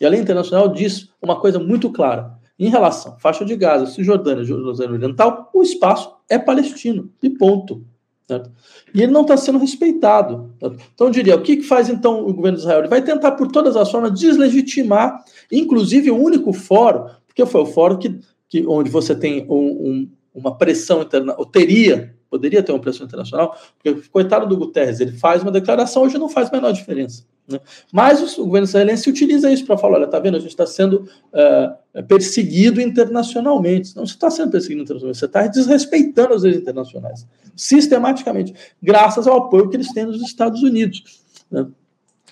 [0.00, 2.38] E a lei internacional diz uma coisa muito clara.
[2.58, 7.10] Em relação à faixa de Gaza, Cisjordânia, Jerusalém Oriental, o espaço é palestino.
[7.22, 7.84] E ponto.
[8.26, 8.50] Certo?
[8.94, 10.52] E ele não está sendo respeitado.
[10.60, 10.78] Certo?
[10.94, 12.80] Então, eu diria: o que, que faz então o governo de Israel?
[12.80, 17.66] Ele vai tentar, por todas as formas, deslegitimar, inclusive o único fórum, porque foi o
[17.66, 22.72] fórum que, que onde você tem um, um, uma pressão interna, ou teria poderia ter
[22.72, 26.52] uma pressão internacional, porque coitado do Guterres, ele faz uma declaração, hoje não faz a
[26.52, 27.24] menor diferença.
[27.48, 27.60] Né?
[27.92, 31.08] Mas o, governo israelense utiliza isso para falar: olha, está vendo, a gente está sendo
[31.32, 33.96] uh, perseguido internacionalmente.
[33.96, 37.26] Não, você está sendo perseguido internacionalmente, você está desrespeitando as leis internacionais,
[37.56, 41.20] sistematicamente, graças ao apoio que eles têm nos Estados Unidos.
[41.50, 41.66] Né?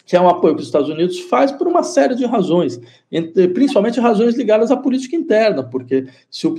[0.07, 2.81] que é um apoio que os Estados Unidos faz por uma série de razões,
[3.53, 6.55] principalmente razões ligadas à política interna, porque se o,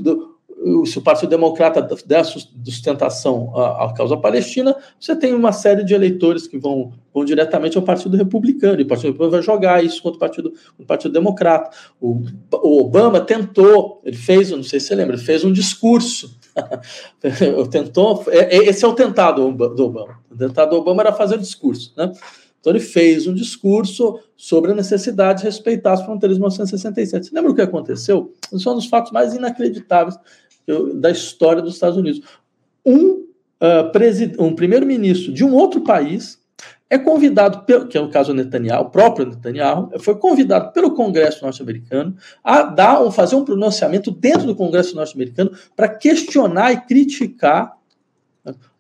[0.85, 6.47] se o Partido Democrata der sustentação à, causa palestina, você tem uma série de eleitores
[6.47, 10.17] que vão, vão diretamente ao Partido Republicano, e o Partido Republicano vai jogar isso contra
[10.17, 11.69] o Partido, o partido Democrata.
[11.99, 16.37] O, o Obama tentou, ele fez, não sei se você lembra, ele fez um discurso.
[17.71, 20.19] tentou, é, é, esse é o tentado do Obama.
[20.29, 22.11] O tentado do Obama era fazer discurso, né?
[22.59, 27.27] Então ele fez um discurso sobre a necessidade de respeitar as fronteiras de 1967.
[27.27, 28.33] Você lembra o que aconteceu?
[28.53, 30.17] Esse é um dos fatos mais inacreditáveis
[30.95, 32.21] da história dos Estados Unidos.
[32.85, 33.25] Um,
[33.61, 36.39] uh, um primeiro-ministro de um outro país
[36.89, 41.43] é convidado, pelo, que é o caso Netanyahu, o próprio Netanyahu, foi convidado pelo Congresso
[41.43, 47.77] norte-americano a dar ou fazer um pronunciamento dentro do Congresso norte-americano para questionar e criticar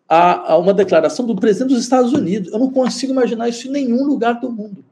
[0.07, 2.51] a, a, uma declaração do presidente dos Estados Unidos.
[2.51, 4.83] Eu não consigo imaginar isso em nenhum lugar do mundo.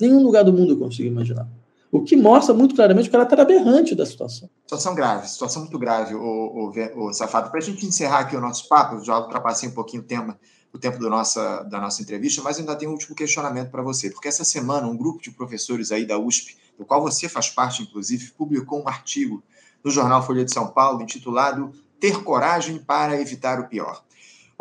[0.00, 1.48] Nenhum lugar do mundo eu consigo imaginar.
[1.92, 4.48] O que mostra muito claramente o caráter aberrante da situação.
[4.62, 7.50] Situação grave, situação muito grave, o, o, o Safado.
[7.50, 10.34] Para a gente encerrar aqui o nosso papo, já ultrapassei um pouquinho o tempo,
[10.72, 14.08] o tempo do nossa, da nossa entrevista, mas ainda tenho um último questionamento para você,
[14.08, 17.82] porque essa semana um grupo de professores aí da USP, do qual você faz parte,
[17.82, 19.42] inclusive, publicou um artigo
[19.82, 24.00] no jornal Folha de São Paulo intitulado Ter Coragem para Evitar o Pior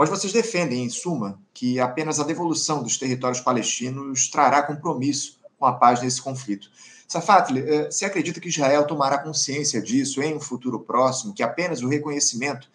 [0.01, 5.65] onde vocês defendem, em suma, que apenas a devolução dos territórios palestinos trará compromisso com
[5.65, 6.69] a paz nesse conflito.
[7.07, 11.81] Safatli, eh, você acredita que Israel tomará consciência disso em um futuro próximo, que apenas
[11.81, 12.67] o reconhecimento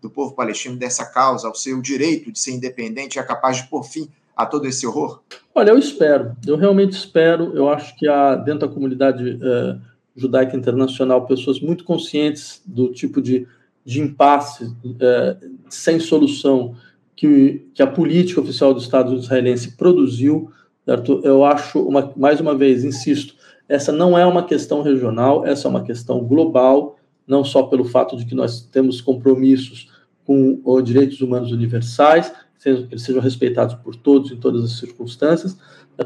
[0.00, 3.82] do povo palestino dessa causa, ao seu direito de ser independente, é capaz de pôr
[3.82, 5.20] fim a todo esse horror?
[5.54, 7.54] Olha, eu espero, eu realmente espero.
[7.54, 9.76] Eu acho que há dentro da comunidade eh,
[10.16, 13.46] judaica internacional pessoas muito conscientes do tipo de,
[13.84, 15.36] de impasse eh,
[15.68, 16.74] sem solução
[17.14, 20.50] que, que a política oficial do Estado israelense produziu.
[20.90, 21.20] Certo?
[21.22, 23.36] Eu acho, uma, mais uma vez, insisto,
[23.68, 28.16] essa não é uma questão regional, essa é uma questão global, não só pelo fato
[28.16, 29.88] de que nós temos compromissos
[30.26, 35.56] com os direitos humanos universais, que eles sejam respeitados por todos em todas as circunstâncias,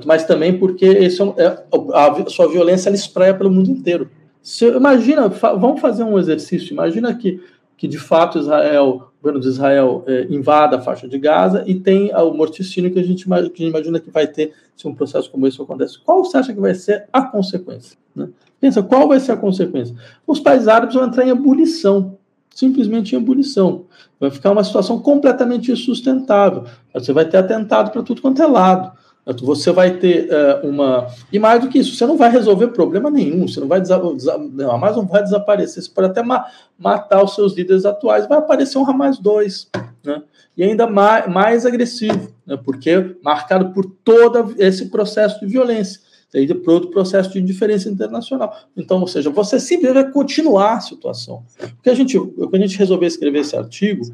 [0.05, 1.65] mas também porque esse é, é,
[1.95, 4.11] a, sua violência ela espraia pelo mundo inteiro.
[4.43, 6.75] Se, imagina, fa, vamos fazer um exercício.
[6.75, 7.41] Imagina que,
[7.75, 12.15] que de fato Israel, governo de Israel é, invada a faixa de Gaza e tem
[12.15, 15.31] o morticínio que a, gente, que a gente imagina que vai ter se um processo
[15.31, 15.99] como esse acontece.
[15.99, 17.97] Qual você acha que vai ser a consequência?
[18.15, 18.29] Né?
[18.61, 19.97] Pensa, qual vai ser a consequência?
[20.27, 22.19] Os países árabes vão entrar em ebulição
[22.55, 23.87] simplesmente em ebulição.
[24.21, 26.65] Vai ficar uma situação completamente insustentável.
[26.93, 28.93] Você vai ter atentado para tudo quanto é lado.
[29.27, 31.09] Você vai ter uh, uma.
[31.33, 33.81] E mais do que isso, você não vai resolver problema nenhum, você não vai.
[33.81, 33.99] Desa...
[33.99, 36.45] Não, a não vai desaparecer, você pode até ma
[36.79, 39.71] matar os seus líderes atuais, vai aparecer um Hamas 2,
[40.05, 40.23] né?
[40.57, 42.59] E ainda mais, mais agressivo, né?
[42.63, 46.01] porque marcado por todo esse processo de violência
[46.35, 48.57] aí de outro processo de indiferença internacional.
[48.77, 51.45] Então, ou seja, você simplesmente vai continuar a situação.
[51.77, 54.05] Porque a gente, quando a gente resolveu escrever esse artigo,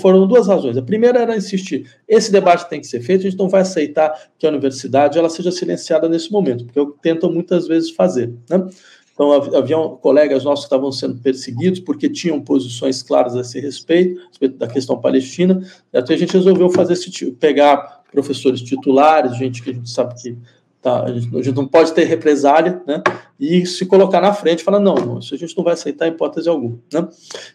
[0.00, 0.76] foram duas razões.
[0.76, 4.12] A primeira era insistir, esse debate tem que ser feito, a gente não vai aceitar
[4.38, 8.32] que a universidade ela seja silenciada nesse momento, porque eu tento muitas vezes fazer.
[8.48, 8.66] Né?
[9.12, 14.20] Então, haviam colegas nossos que estavam sendo perseguidos porque tinham posições claras a esse respeito,
[14.20, 15.60] a respeito da questão palestina.
[15.92, 20.14] Então, a gente resolveu fazer esse tipo, pegar professores titulares, gente que a gente sabe
[20.22, 20.36] que
[20.80, 21.04] Tá?
[21.04, 23.02] A, gente, a, gente, não pode ter represália, né?
[23.38, 26.06] E se colocar na frente e falar, não, não, isso a gente não vai aceitar
[26.06, 26.78] em hipótese alguma.
[26.92, 27.08] Né?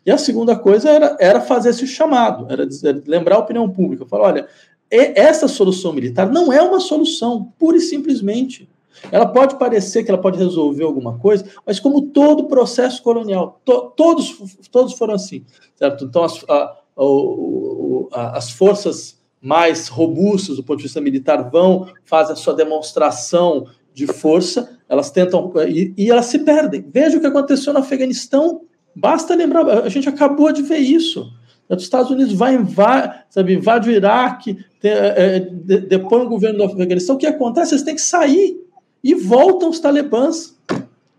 [0.06, 4.06] E a segunda coisa era, era fazer esse chamado, era dizer, lembrar a opinião pública,
[4.06, 4.48] falar, olha,
[4.92, 8.70] essa solução militar não é uma solução, pura e simplesmente.
[9.12, 13.92] Ela pode parecer que ela pode resolver alguma coisa, mas como todo processo colonial, to,
[13.96, 14.38] todos,
[14.72, 15.44] todos foram assim,
[15.76, 16.06] certo?
[16.06, 16.78] Então, as, a,
[18.14, 23.68] a, as forças mais robustas do ponto de vista militar vão, fazem a sua demonstração
[23.94, 26.86] de força, elas tentam e, e, elas se perdem.
[26.90, 28.62] Veja o que aconteceu no Afeganistão.
[28.96, 31.30] Basta lembrar, a gente acabou de ver isso.
[31.70, 36.60] Os Estados Unidos vai invar, sabe, invade o Iraque, tem, é, é depõe o governo
[36.60, 37.16] do Afeganistão.
[37.16, 37.74] O que acontece?
[37.74, 38.58] Eles têm que sair
[39.04, 40.58] e voltam os talibãs.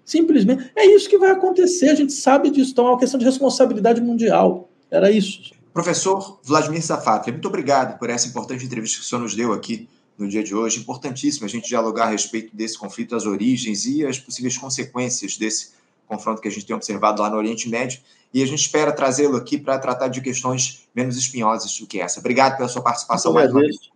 [0.05, 0.71] Simplesmente.
[0.77, 2.73] É isso que vai acontecer, a gente sabe disso.
[2.73, 4.69] Então é uma questão de responsabilidade mundial.
[4.91, 5.54] Era isso.
[5.75, 9.89] Professor Vladimir Safatli, muito obrigado por essa importante entrevista que o senhor nos deu aqui
[10.17, 10.79] no dia de hoje.
[10.79, 15.73] Importantíssimo a gente dialogar a respeito desse conflito, as origens e as possíveis consequências desse
[16.07, 18.01] confronto que a gente tem observado lá no Oriente Médio.
[18.33, 22.21] E a gente espera trazê-lo aqui para tratar de questões menos espinhosas do que essa.
[22.21, 23.91] Obrigado pela sua participação mais uma vez.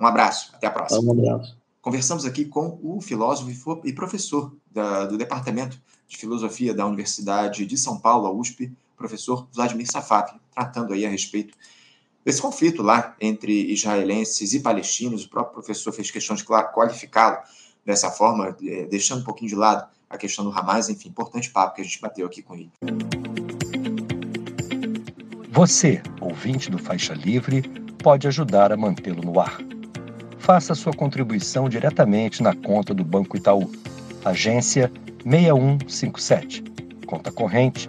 [0.00, 1.00] Um abraço, até a próxima.
[1.00, 1.56] Um abraço.
[1.80, 7.76] Conversamos aqui com o filósofo e professor da, do Departamento de Filosofia da Universidade de
[7.76, 11.54] São Paulo, a USP, professor Vladimir Safat, tratando aí a respeito
[12.24, 15.24] desse conflito lá entre israelenses e palestinos.
[15.24, 17.38] O próprio professor fez questão de qualificá-lo
[17.84, 20.88] dessa forma, é, deixando um pouquinho de lado a questão do Hamas.
[20.88, 22.70] Enfim, importante papo que a gente bateu aqui com ele.
[25.50, 27.62] Você, ouvinte do Faixa Livre,
[28.02, 29.58] pode ajudar a mantê-lo no ar.
[30.38, 33.70] Faça sua contribuição diretamente na conta do Banco Itaú,
[34.24, 34.90] agência
[35.24, 36.64] 6157,
[37.06, 37.88] conta corrente